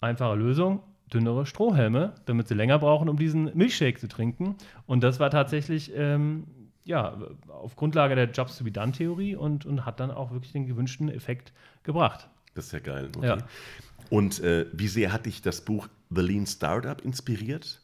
einfache 0.00 0.34
Lösung, 0.34 0.80
dünnere 1.12 1.46
Strohhelme, 1.46 2.14
damit 2.24 2.48
sie 2.48 2.54
länger 2.54 2.78
brauchen, 2.78 3.08
um 3.08 3.16
diesen 3.16 3.56
Milchshake 3.56 3.98
zu 3.98 4.08
trinken. 4.08 4.56
Und 4.86 5.02
das 5.02 5.20
war 5.20 5.30
tatsächlich 5.30 5.92
ähm, 5.94 6.44
ja, 6.84 7.16
auf 7.48 7.76
Grundlage 7.76 8.14
der 8.14 8.30
Jobs 8.30 8.58
to 8.58 8.64
be 8.64 8.72
done 8.72 8.92
Theorie 8.92 9.36
und, 9.36 9.66
und 9.66 9.86
hat 9.86 10.00
dann 10.00 10.10
auch 10.10 10.32
wirklich 10.32 10.52
den 10.52 10.66
gewünschten 10.66 11.08
Effekt 11.08 11.52
gebracht. 11.82 12.28
Das 12.54 12.66
ist 12.66 12.72
ja 12.72 12.80
geil. 12.80 13.08
Okay. 13.16 13.26
Ja. 13.26 13.38
Und 14.10 14.40
äh, 14.40 14.66
wie 14.72 14.88
sehr 14.88 15.12
hat 15.12 15.26
dich 15.26 15.42
das 15.42 15.62
Buch 15.62 15.88
The 16.10 16.20
Lean 16.20 16.46
Startup 16.46 17.00
inspiriert? 17.00 17.80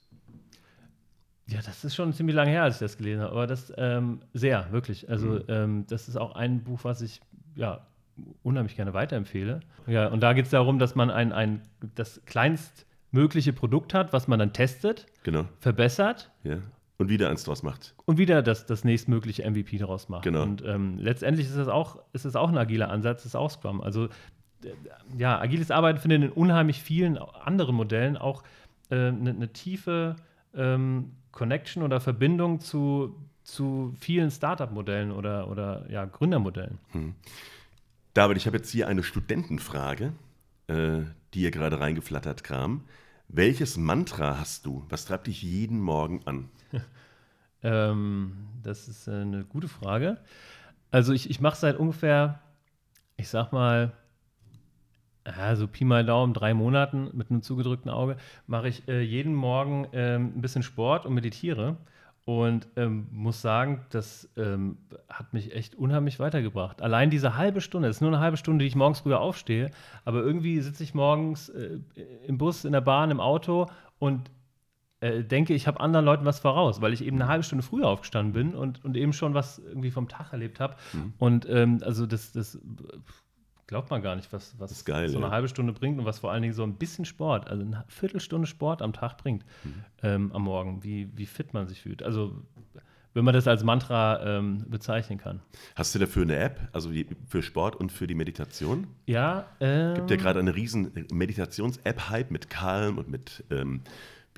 Ja, 1.48 1.60
das 1.64 1.82
ist 1.84 1.94
schon 1.94 2.12
ziemlich 2.12 2.36
lange 2.36 2.50
her, 2.50 2.62
als 2.64 2.74
ich 2.76 2.80
das 2.80 2.96
gelesen 2.98 3.22
habe, 3.22 3.32
aber 3.32 3.46
das 3.46 3.72
ähm, 3.76 4.20
sehr, 4.34 4.70
wirklich. 4.70 5.08
Also, 5.08 5.28
Mhm. 5.28 5.44
ähm, 5.48 5.84
das 5.88 6.06
ist 6.08 6.16
auch 6.16 6.34
ein 6.34 6.62
Buch, 6.62 6.80
was 6.84 7.00
ich 7.00 7.20
ja 7.54 7.86
unheimlich 8.42 8.76
gerne 8.76 8.92
weiterempfehle. 8.94 9.60
Ja, 9.86 10.08
und 10.08 10.20
da 10.20 10.32
geht 10.34 10.44
es 10.46 10.50
darum, 10.50 10.78
dass 10.78 10.94
man 10.94 11.10
ein, 11.10 11.32
ein 11.32 11.62
das 11.94 12.20
kleinstmögliche 12.26 13.52
Produkt 13.52 13.94
hat, 13.94 14.12
was 14.12 14.28
man 14.28 14.38
dann 14.38 14.52
testet, 14.52 15.06
Genau. 15.22 15.46
verbessert 15.60 16.30
Ja. 16.44 16.58
Und 16.98 17.08
wieder 17.10 17.30
eins 17.30 17.44
draus 17.44 17.62
macht. 17.62 17.94
und 18.06 18.18
wieder 18.18 18.42
das, 18.42 18.66
das 18.66 18.82
nächstmögliche 18.82 19.48
MVP 19.48 19.78
daraus 19.78 20.08
macht. 20.08 20.24
Genau. 20.24 20.42
Und 20.42 20.64
ähm, 20.66 20.98
letztendlich 20.98 21.46
ist 21.46 21.54
es 21.54 21.68
auch, 21.68 22.02
ist 22.12 22.24
es 22.24 22.34
auch 22.34 22.48
ein 22.48 22.58
agiler 22.58 22.90
Ansatz, 22.90 23.24
ist 23.24 23.36
auch 23.36 23.50
Scrum. 23.52 23.80
Also 23.80 24.08
ja, 25.16 25.38
agiles 25.40 25.70
Arbeiten 25.70 26.00
findet 26.00 26.24
in 26.24 26.30
unheimlich 26.30 26.82
vielen 26.82 27.16
anderen 27.16 27.76
Modellen 27.76 28.16
auch 28.16 28.42
eine 28.90 29.08
äh, 29.30 29.32
ne 29.32 29.52
tiefe 29.52 30.16
ähm, 30.54 31.12
Connection 31.32 31.82
oder 31.82 32.00
Verbindung 32.00 32.60
zu, 32.60 33.14
zu 33.44 33.94
vielen 33.98 34.30
Startup-Modellen 34.30 35.12
oder, 35.12 35.48
oder 35.48 35.88
ja, 35.90 36.04
Gründermodellen. 36.04 36.78
David, 38.14 38.36
ich 38.36 38.46
habe 38.46 38.56
jetzt 38.56 38.70
hier 38.70 38.88
eine 38.88 39.02
Studentenfrage, 39.02 40.12
äh, 40.66 41.00
die 41.34 41.40
hier 41.40 41.50
gerade 41.50 41.80
reingeflattert 41.80 42.44
kam. 42.44 42.84
Welches 43.28 43.76
Mantra 43.76 44.38
hast 44.38 44.64
du? 44.64 44.84
Was 44.88 45.04
treibt 45.04 45.26
dich 45.26 45.42
jeden 45.42 45.80
Morgen 45.80 46.22
an? 46.24 46.48
Ähm, 47.60 48.46
das 48.62 48.86
ist 48.86 49.08
äh, 49.08 49.22
eine 49.22 49.44
gute 49.44 49.66
Frage. 49.66 50.18
Also 50.92 51.12
ich, 51.12 51.28
ich 51.28 51.40
mache 51.40 51.56
seit 51.56 51.76
ungefähr, 51.76 52.40
ich 53.16 53.28
sag 53.28 53.52
mal, 53.52 53.92
ja, 55.36 55.56
so 55.56 55.66
Pi 55.66 55.84
mal 55.84 56.04
Daumen, 56.04 56.34
drei 56.34 56.54
Monaten 56.54 57.10
mit 57.12 57.30
einem 57.30 57.42
zugedrückten 57.42 57.90
Auge, 57.90 58.16
mache 58.46 58.68
ich 58.68 58.88
äh, 58.88 59.00
jeden 59.00 59.34
Morgen 59.34 59.86
ähm, 59.92 60.32
ein 60.36 60.40
bisschen 60.40 60.62
Sport 60.62 61.06
und 61.06 61.14
meditiere. 61.14 61.76
Und 62.24 62.68
ähm, 62.76 63.06
muss 63.10 63.40
sagen, 63.40 63.86
das 63.88 64.28
ähm, 64.36 64.76
hat 65.08 65.32
mich 65.32 65.54
echt 65.54 65.76
unheimlich 65.76 66.20
weitergebracht. 66.20 66.82
Allein 66.82 67.08
diese 67.08 67.36
halbe 67.38 67.62
Stunde, 67.62 67.88
es 67.88 67.96
ist 67.96 68.00
nur 68.02 68.10
eine 68.10 68.20
halbe 68.20 68.36
Stunde, 68.36 68.64
die 68.64 68.68
ich 68.68 68.76
morgens 68.76 69.00
früher 69.00 69.18
aufstehe, 69.18 69.70
aber 70.04 70.18
irgendwie 70.20 70.60
sitze 70.60 70.82
ich 70.82 70.92
morgens 70.92 71.48
äh, 71.48 71.78
im 72.26 72.36
Bus, 72.36 72.66
in 72.66 72.72
der 72.72 72.82
Bahn, 72.82 73.10
im 73.10 73.20
Auto 73.20 73.68
und 73.98 74.30
äh, 75.00 75.24
denke, 75.24 75.54
ich 75.54 75.66
habe 75.66 75.80
anderen 75.80 76.04
Leuten 76.04 76.26
was 76.26 76.40
voraus, 76.40 76.82
weil 76.82 76.92
ich 76.92 77.02
eben 77.02 77.16
eine 77.16 77.28
halbe 77.28 77.44
Stunde 77.44 77.62
früher 77.62 77.86
aufgestanden 77.86 78.34
bin 78.34 78.54
und, 78.54 78.84
und 78.84 78.96
eben 78.96 79.14
schon 79.14 79.32
was 79.32 79.58
irgendwie 79.60 79.90
vom 79.90 80.08
Tag 80.08 80.32
erlebt 80.32 80.60
habe. 80.60 80.74
Und 81.18 81.48
ähm, 81.48 81.78
also 81.82 82.04
das, 82.04 82.32
das 82.32 82.58
glaubt 83.68 83.90
man 83.90 84.02
gar 84.02 84.16
nicht, 84.16 84.32
was, 84.32 84.58
was 84.58 84.84
geil, 84.84 85.08
so 85.08 85.18
eine 85.18 85.26
ja. 85.26 85.32
halbe 85.32 85.46
Stunde 85.46 85.72
bringt 85.72 85.98
und 86.00 86.04
was 86.04 86.18
vor 86.18 86.32
allen 86.32 86.42
Dingen 86.42 86.54
so 86.54 86.64
ein 86.64 86.74
bisschen 86.74 87.04
Sport, 87.04 87.48
also 87.48 87.62
eine 87.62 87.84
Viertelstunde 87.86 88.48
Sport 88.48 88.82
am 88.82 88.92
Tag 88.92 89.18
bringt 89.18 89.44
ähm, 90.02 90.32
am 90.32 90.42
Morgen, 90.42 90.82
wie, 90.82 91.08
wie 91.14 91.26
fit 91.26 91.54
man 91.54 91.68
sich 91.68 91.82
fühlt. 91.82 92.02
Also 92.02 92.32
wenn 93.14 93.24
man 93.24 93.34
das 93.34 93.46
als 93.48 93.64
Mantra 93.64 94.38
ähm, 94.38 94.64
bezeichnen 94.68 95.18
kann. 95.18 95.40
Hast 95.74 95.94
du 95.94 95.98
dafür 95.98 96.22
eine 96.22 96.36
App, 96.36 96.68
also 96.72 96.90
die- 96.90 97.06
für 97.26 97.42
Sport 97.42 97.76
und 97.76 97.90
für 97.92 98.06
die 98.06 98.14
Meditation? 98.14 98.86
Ja, 99.06 99.46
ähm, 99.60 99.94
Gibt 99.94 100.10
ja 100.10 100.16
gerade 100.16 100.40
eine 100.40 100.54
riesen 100.54 100.92
Meditations-App-Hype 101.12 102.30
mit 102.30 102.48
Calm 102.50 102.98
und 102.98 103.08
mit, 103.08 103.44
ähm, 103.50 103.80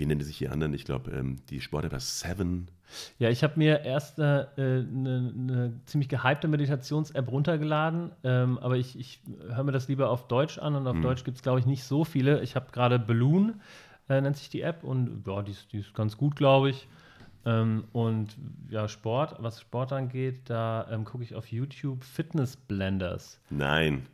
wie 0.00 0.06
nennen 0.06 0.22
sich 0.22 0.38
die 0.38 0.48
anderen? 0.48 0.72
Ich 0.72 0.86
glaube, 0.86 1.10
ähm, 1.10 1.36
die 1.50 1.60
Sport-App 1.60 1.92
ist 1.92 2.20
Seven. 2.20 2.70
Ja, 3.18 3.28
ich 3.28 3.44
habe 3.44 3.52
mir 3.56 3.84
erst 3.84 4.18
eine, 4.18 4.48
äh, 4.56 4.62
eine, 4.62 5.32
eine 5.36 5.80
ziemlich 5.84 6.08
gehypte 6.08 6.48
Meditations-App 6.48 7.30
runtergeladen, 7.30 8.10
ähm, 8.24 8.58
aber 8.58 8.78
ich, 8.78 8.98
ich 8.98 9.20
höre 9.54 9.62
mir 9.62 9.72
das 9.72 9.88
lieber 9.88 10.08
auf 10.08 10.26
Deutsch 10.26 10.58
an 10.58 10.74
und 10.74 10.86
auf 10.86 10.96
Mhm. 10.96 11.02
Deutsch 11.02 11.22
gibt 11.22 11.36
es, 11.36 11.42
glaube 11.42 11.60
ich, 11.60 11.66
nicht 11.66 11.84
so 11.84 12.04
viele. 12.04 12.40
Ich 12.40 12.56
habe 12.56 12.72
gerade 12.72 12.98
Balloon, 12.98 13.60
äh, 14.08 14.22
nennt 14.22 14.38
sich 14.38 14.48
die 14.48 14.62
App, 14.62 14.84
und 14.84 15.22
ja, 15.26 15.42
die 15.42 15.52
ist, 15.52 15.70
die 15.70 15.80
ist 15.80 15.92
ganz 15.92 16.16
gut, 16.16 16.34
glaube 16.34 16.70
ich. 16.70 16.88
Ähm, 17.44 17.84
und 17.92 18.38
ja, 18.70 18.88
Sport, 18.88 19.36
was 19.38 19.60
Sport 19.60 19.92
angeht, 19.92 20.48
da 20.48 20.88
ähm, 20.90 21.04
gucke 21.04 21.24
ich 21.24 21.34
auf 21.34 21.52
YouTube 21.52 22.04
Fitness 22.04 22.56
Blenders. 22.56 23.38
Nein. 23.50 24.06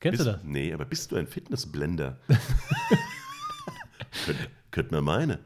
Kennst 0.00 0.18
bist, 0.18 0.26
du 0.26 0.32
das? 0.32 0.42
Nee, 0.42 0.72
aber 0.72 0.86
bist 0.86 1.12
du 1.12 1.16
ein 1.16 1.26
Fitnessblender? 1.26 2.16
Könnte 4.74 4.90
könnt 4.90 4.90
man 4.90 5.04
meine. 5.04 5.38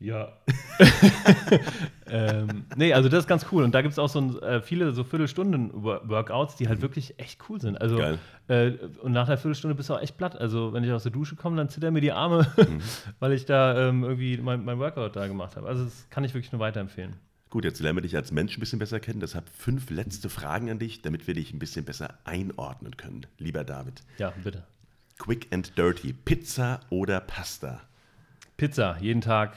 Ja. 0.00 0.32
ähm, 2.06 2.64
nee, 2.74 2.94
also 2.94 3.10
das 3.10 3.20
ist 3.20 3.28
ganz 3.28 3.44
cool. 3.52 3.64
Und 3.64 3.74
da 3.74 3.82
gibt 3.82 3.92
es 3.92 3.98
auch 3.98 4.08
so 4.08 4.18
ein, 4.20 4.42
äh, 4.42 4.62
viele 4.62 4.92
so 4.92 5.04
Viertelstunden-Workouts, 5.04 6.56
die 6.56 6.68
halt 6.68 6.80
wirklich 6.80 7.18
echt 7.20 7.38
cool 7.48 7.60
sind. 7.60 7.78
Also, 7.80 7.98
Geil. 7.98 8.18
Äh, 8.48 8.72
und 9.02 9.12
nach 9.12 9.28
einer 9.28 9.36
Viertelstunde 9.36 9.74
bist 9.74 9.90
du 9.90 9.94
auch 9.94 10.00
echt 10.00 10.16
platt. 10.16 10.36
Also, 10.40 10.72
wenn 10.72 10.84
ich 10.84 10.90
aus 10.90 11.02
der 11.02 11.12
Dusche 11.12 11.36
komme, 11.36 11.56
dann 11.58 11.68
zittern 11.68 11.92
mir 11.92 12.00
die 12.00 12.12
Arme, 12.12 12.50
Mhm. 12.56 12.80
weil 13.20 13.32
ich 13.32 13.44
da 13.44 13.88
ähm, 13.88 14.04
irgendwie 14.04 14.38
mein, 14.38 14.64
mein 14.64 14.78
Workout 14.78 15.16
da 15.16 15.26
gemacht 15.26 15.56
habe. 15.56 15.68
Also, 15.68 15.84
das 15.84 16.08
kann 16.08 16.24
ich 16.24 16.32
wirklich 16.32 16.50
nur 16.52 16.60
weiterempfehlen. 16.60 17.14
Gut, 17.50 17.64
jetzt 17.66 17.80
lernen 17.80 17.98
wir 17.98 18.02
dich 18.02 18.16
als 18.16 18.32
Mensch 18.32 18.56
ein 18.56 18.60
bisschen 18.60 18.78
besser 18.78 19.00
kennen. 19.00 19.20
Deshalb 19.20 19.50
fünf 19.50 19.90
letzte 19.90 20.30
Fragen 20.30 20.70
an 20.70 20.78
dich, 20.78 21.02
damit 21.02 21.26
wir 21.26 21.34
dich 21.34 21.52
ein 21.52 21.58
bisschen 21.58 21.84
besser 21.84 22.18
einordnen 22.24 22.96
können. 22.96 23.26
Lieber 23.36 23.64
David. 23.64 24.02
Ja, 24.16 24.32
bitte. 24.42 24.64
Quick 25.18 25.48
and 25.52 25.76
dirty. 25.76 26.14
Pizza 26.14 26.80
oder 26.88 27.20
Pasta? 27.20 27.82
Pizza, 28.62 28.96
jeden 29.00 29.20
Tag, 29.20 29.56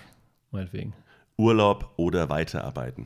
meinetwegen. 0.49 0.95
Urlaub 1.37 1.93
oder 1.95 2.27
Weiterarbeiten? 2.29 3.05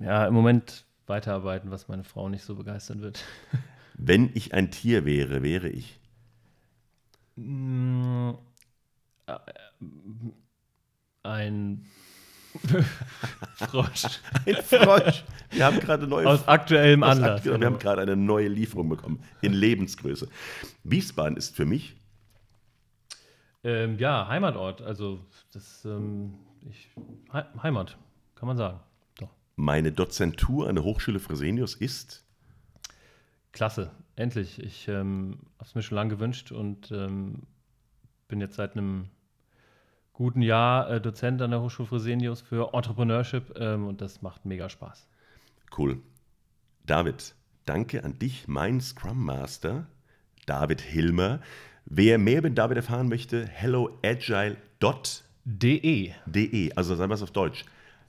Ja, 0.00 0.26
im 0.26 0.32
Moment 0.32 0.86
weiterarbeiten, 1.06 1.70
was 1.70 1.88
meine 1.88 2.04
Frau 2.04 2.30
nicht 2.30 2.42
so 2.42 2.54
begeistern 2.54 3.02
wird. 3.02 3.22
Wenn 3.98 4.30
ich 4.32 4.54
ein 4.54 4.70
Tier 4.70 5.04
wäre, 5.04 5.42
wäre 5.42 5.68
ich. 5.68 6.00
Mm, 7.36 8.30
äh, 9.26 9.36
Ein 11.22 11.84
Frosch. 13.56 14.04
Ein 14.46 14.56
Frosch. 14.56 15.22
Wir 15.50 15.66
haben 15.66 15.80
gerade 15.80 16.06
neue 16.06 16.26
Aus 16.26 16.48
aktuellem 16.48 17.02
aus 17.02 17.16
Anlass. 17.18 17.40
aktuell- 17.40 17.60
Wir 17.60 17.66
haben 17.66 17.78
gerade 17.78 18.00
eine 18.00 18.16
neue 18.16 18.48
Lieferung 18.48 18.88
bekommen 18.88 19.22
in 19.42 19.52
Lebensgröße. 19.52 20.30
Wiesbaden 20.82 21.36
ist 21.36 21.54
für 21.54 21.66
mich 21.66 21.94
ähm, 23.64 23.98
ja, 23.98 24.28
Heimatort. 24.28 24.82
Also, 24.82 25.20
das 25.52 25.84
ähm, 25.84 26.34
ich, 26.68 26.88
He 27.32 27.42
Heimat, 27.62 27.98
kann 28.34 28.46
man 28.46 28.56
sagen. 28.56 28.80
Doch. 29.18 29.30
meine 29.56 29.92
Dozentur 29.92 30.68
an 30.68 30.76
der 30.76 30.84
Hochschule 30.84 31.18
Fresenius 31.18 31.74
ist 31.74 32.24
Klasse, 33.52 33.90
endlich. 34.14 34.62
Ich 34.62 34.88
ähm, 34.88 35.38
habe 35.56 35.64
es 35.64 35.74
mir 35.74 35.82
schon 35.82 35.96
lange 35.96 36.10
gewünscht 36.10 36.52
und 36.52 36.92
ähm, 36.92 37.42
bin 38.28 38.40
jetzt 38.40 38.56
seit 38.56 38.76
einem 38.76 39.08
guten 40.12 40.42
Jahr 40.42 40.90
äh, 40.90 41.00
Dozent 41.00 41.40
an 41.42 41.50
der 41.50 41.60
Hochschule 41.60 41.88
Fresenius 41.88 42.40
für 42.40 42.74
Entrepreneurship 42.74 43.58
ähm, 43.58 43.86
und 43.86 44.00
das 44.00 44.22
macht 44.22 44.44
mega 44.44 44.68
Spaß. 44.68 45.08
cool. 45.76 46.00
David, 46.84 47.34
danke 47.64 48.04
an 48.04 48.18
dich, 48.18 48.48
mein 48.48 48.80
Scrum 48.80 49.24
Master, 49.24 49.86
David 50.46 50.80
Hilmer. 50.80 51.40
Wer 51.90 52.18
mehr 52.18 52.38
über 52.38 52.50
David 52.50 52.76
erfahren 52.76 53.08
möchte, 53.08 53.46
helloagile.de. 53.46 56.12
De. 56.26 56.72
Also 56.76 56.94
sagen 56.94 57.10
wir 57.10 57.14
es 57.14 57.22
auf 57.22 57.30
Deutsch. 57.30 57.64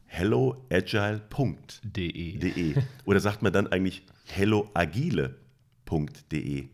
helloagile.de. 0.06 2.38
De. 2.38 2.76
Oder 3.06 3.20
sagt 3.20 3.42
man 3.42 3.54
dann 3.54 3.68
eigentlich 3.68 4.04
helloagile.de? 4.26 6.68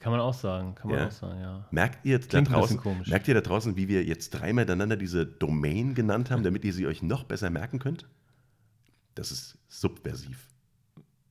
Kann 0.00 0.12
man 0.12 0.20
auch 0.20 0.34
sagen, 0.34 0.74
kann 0.76 0.90
man 0.90 1.00
Ja. 1.00 1.06
auch 1.08 1.12
sagen, 1.12 1.40
ja. 1.40 1.66
Merkt 1.72 2.06
ihr, 2.06 2.18
da 2.20 2.26
Klingt 2.26 2.50
draußen, 2.50 2.80
merkt 3.06 3.26
ihr 3.28 3.34
da 3.34 3.40
draußen, 3.40 3.76
wie 3.76 3.88
wir 3.88 4.04
jetzt 4.04 4.30
dreimal 4.30 4.62
hintereinander 4.62 4.96
diese 4.96 5.26
Domain 5.26 5.94
genannt 5.94 6.30
haben, 6.30 6.44
damit 6.44 6.64
ihr 6.64 6.72
sie 6.72 6.86
euch 6.86 7.02
noch 7.02 7.24
besser 7.24 7.50
merken 7.50 7.80
könnt? 7.80 8.06
Das 9.16 9.32
ist 9.32 9.58
subversiv. 9.68 10.46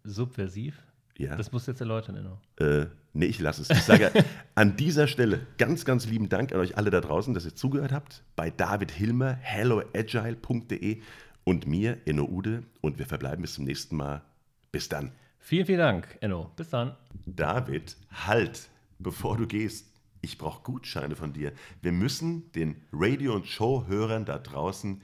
Subversiv? 0.04 0.78
Ja. 1.18 1.36
Das 1.36 1.52
musst 1.52 1.68
du 1.68 1.72
jetzt 1.72 1.80
erläutern, 1.80 2.18
Enno. 2.18 2.40
Äh, 2.58 2.88
nee, 3.14 3.26
ich 3.26 3.40
lasse 3.40 3.62
es. 3.62 3.70
Ich 3.70 3.84
sage 3.84 4.12
an 4.56 4.76
dieser 4.76 5.08
Stelle 5.08 5.48
ganz, 5.58 5.86
ganz 5.86 6.06
lieben 6.06 6.28
Dank 6.28 6.52
an 6.54 6.60
euch 6.60 6.78
alle 6.78 6.90
da 6.90 7.00
draußen, 7.00 7.34
dass 7.34 7.46
ihr 7.46 7.56
zugehört 7.56 7.94
habt. 7.94 8.24
Bei 8.36 8.50
David 8.50 8.92
Hilmer, 8.92 9.34
helloagile.de 9.34 11.02
und 11.46 11.68
mir, 11.68 12.00
Enno 12.06 12.26
Ude. 12.26 12.64
Und 12.82 13.00
wir 13.00 13.06
verbleiben 13.06 13.42
bis 13.42 13.54
zum 13.54 13.64
nächsten 13.64 13.96
Mal. 13.96 14.24
Bis 14.72 14.90
dann. 14.90 15.12
Vielen, 15.40 15.66
vielen 15.66 15.80
Dank, 15.80 16.18
Enno. 16.20 16.52
Bis 16.58 16.70
dann. 16.70 16.96
David, 17.26 17.96
halt, 18.12 18.68
bevor 19.00 19.38
du 19.38 19.48
gehst. 19.48 19.88
Ich 20.22 20.38
brauche 20.38 20.64
Gutscheine 20.64 21.16
von 21.16 21.34
dir. 21.34 21.54
Wir 21.82 21.92
müssen 21.92 22.52
den 22.54 22.82
Radio- 22.92 23.36
und 23.36 23.46
Show-Hörern 23.46 24.26
da 24.26 24.40
draußen 24.40 25.02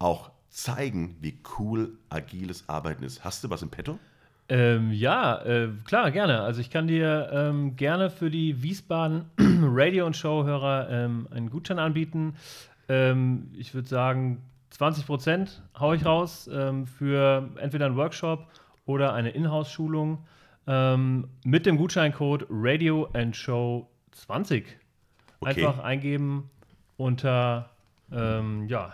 auch 0.00 0.32
zeigen, 0.50 1.16
wie 1.20 1.38
cool 1.58 1.96
agiles 2.08 2.68
Arbeiten 2.68 3.04
ist. 3.04 3.24
Hast 3.24 3.44
du 3.44 3.50
was 3.50 3.62
im 3.62 3.70
Petto? 3.70 3.98
Ähm, 4.48 4.92
ja, 4.92 5.42
äh, 5.42 5.68
klar, 5.84 6.10
gerne. 6.10 6.42
Also 6.42 6.60
ich 6.60 6.70
kann 6.70 6.86
dir 6.86 7.30
ähm, 7.32 7.76
gerne 7.76 8.10
für 8.10 8.30
die 8.30 8.62
Wiesbaden 8.62 9.24
Radio- 9.38 10.06
und 10.06 10.16
Show-Hörer 10.16 10.88
ähm, 10.90 11.28
einen 11.30 11.48
Gutschein 11.48 11.78
anbieten. 11.78 12.34
Ähm, 12.88 13.50
ich 13.56 13.74
würde 13.74 13.88
sagen, 13.88 14.42
20 14.70 15.06
Prozent 15.06 15.62
haue 15.78 15.96
ich 15.96 16.04
raus 16.04 16.50
ähm, 16.52 16.86
für 16.86 17.48
entweder 17.56 17.86
einen 17.86 17.96
Workshop 17.96 18.46
oder 18.84 19.14
eine 19.14 19.30
Inhouse-Schulung 19.30 20.18
ähm, 20.66 21.28
mit 21.44 21.64
dem 21.64 21.78
Gutscheincode 21.78 22.46
Radio 22.50 23.08
and 23.14 23.34
Show 23.34 23.88
20. 24.12 24.76
Okay. 25.40 25.66
Einfach 25.66 25.82
eingeben 25.82 26.50
unter 26.96 27.70
ja, 28.10 28.92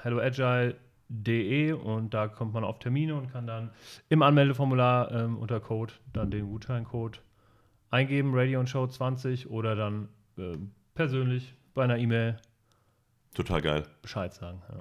helloagile.de 1.10 1.72
und 1.72 2.14
da 2.14 2.28
kommt 2.28 2.54
man 2.54 2.64
auf 2.64 2.78
Termine 2.78 3.14
und 3.14 3.30
kann 3.30 3.46
dann 3.46 3.70
im 4.08 4.22
Anmeldeformular 4.22 5.10
ähm, 5.12 5.38
unter 5.38 5.60
Code 5.60 5.92
dann 6.12 6.30
den 6.30 6.46
Gutscheincode 6.46 7.20
eingeben, 7.90 8.30
Radio 8.34 8.60
und 8.60 8.68
Show 8.68 8.86
20 8.86 9.50
oder 9.50 9.74
dann 9.74 10.08
ähm, 10.38 10.72
persönlich 10.94 11.54
bei 11.74 11.84
einer 11.84 11.98
E-Mail 11.98 12.36
Total 13.34 13.62
geil. 13.62 13.86
Bescheid 14.02 14.34
sagen. 14.34 14.60
Ja. 14.68 14.80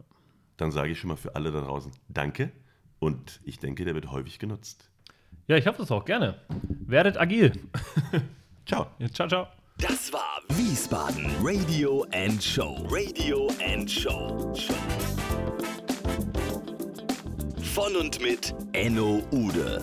Dann 0.57 0.71
sage 0.71 0.89
ich 0.89 0.99
schon 0.99 1.09
mal 1.09 1.17
für 1.17 1.35
alle 1.35 1.51
da 1.51 1.61
draußen 1.61 1.91
Danke 2.07 2.51
und 2.99 3.39
ich 3.43 3.59
denke, 3.59 3.85
der 3.85 3.93
wird 3.93 4.11
häufig 4.11 4.39
genutzt. 4.39 4.89
ja, 5.47 5.55
ich 5.55 5.67
hoffe 5.67 5.83
es 5.83 5.91
auch 5.91 6.05
gerne. 6.05 6.39
Werdet 6.85 7.17
agil. 7.17 7.51
Ciao. 8.65 8.87
ciao, 9.13 9.27
ciao. 9.27 9.47
Das 9.77 10.11
war 10.11 10.41
Wiesbaden 10.49 11.25
Radio 11.41 12.05
and 12.11 12.43
Show. 12.43 12.85
Radio 12.89 13.49
and 13.63 13.89
Show. 13.89 14.53
Von 17.81 17.95
und 17.95 18.19
mit 18.19 18.53
Enno 18.73 19.23
Ude. 19.31 19.81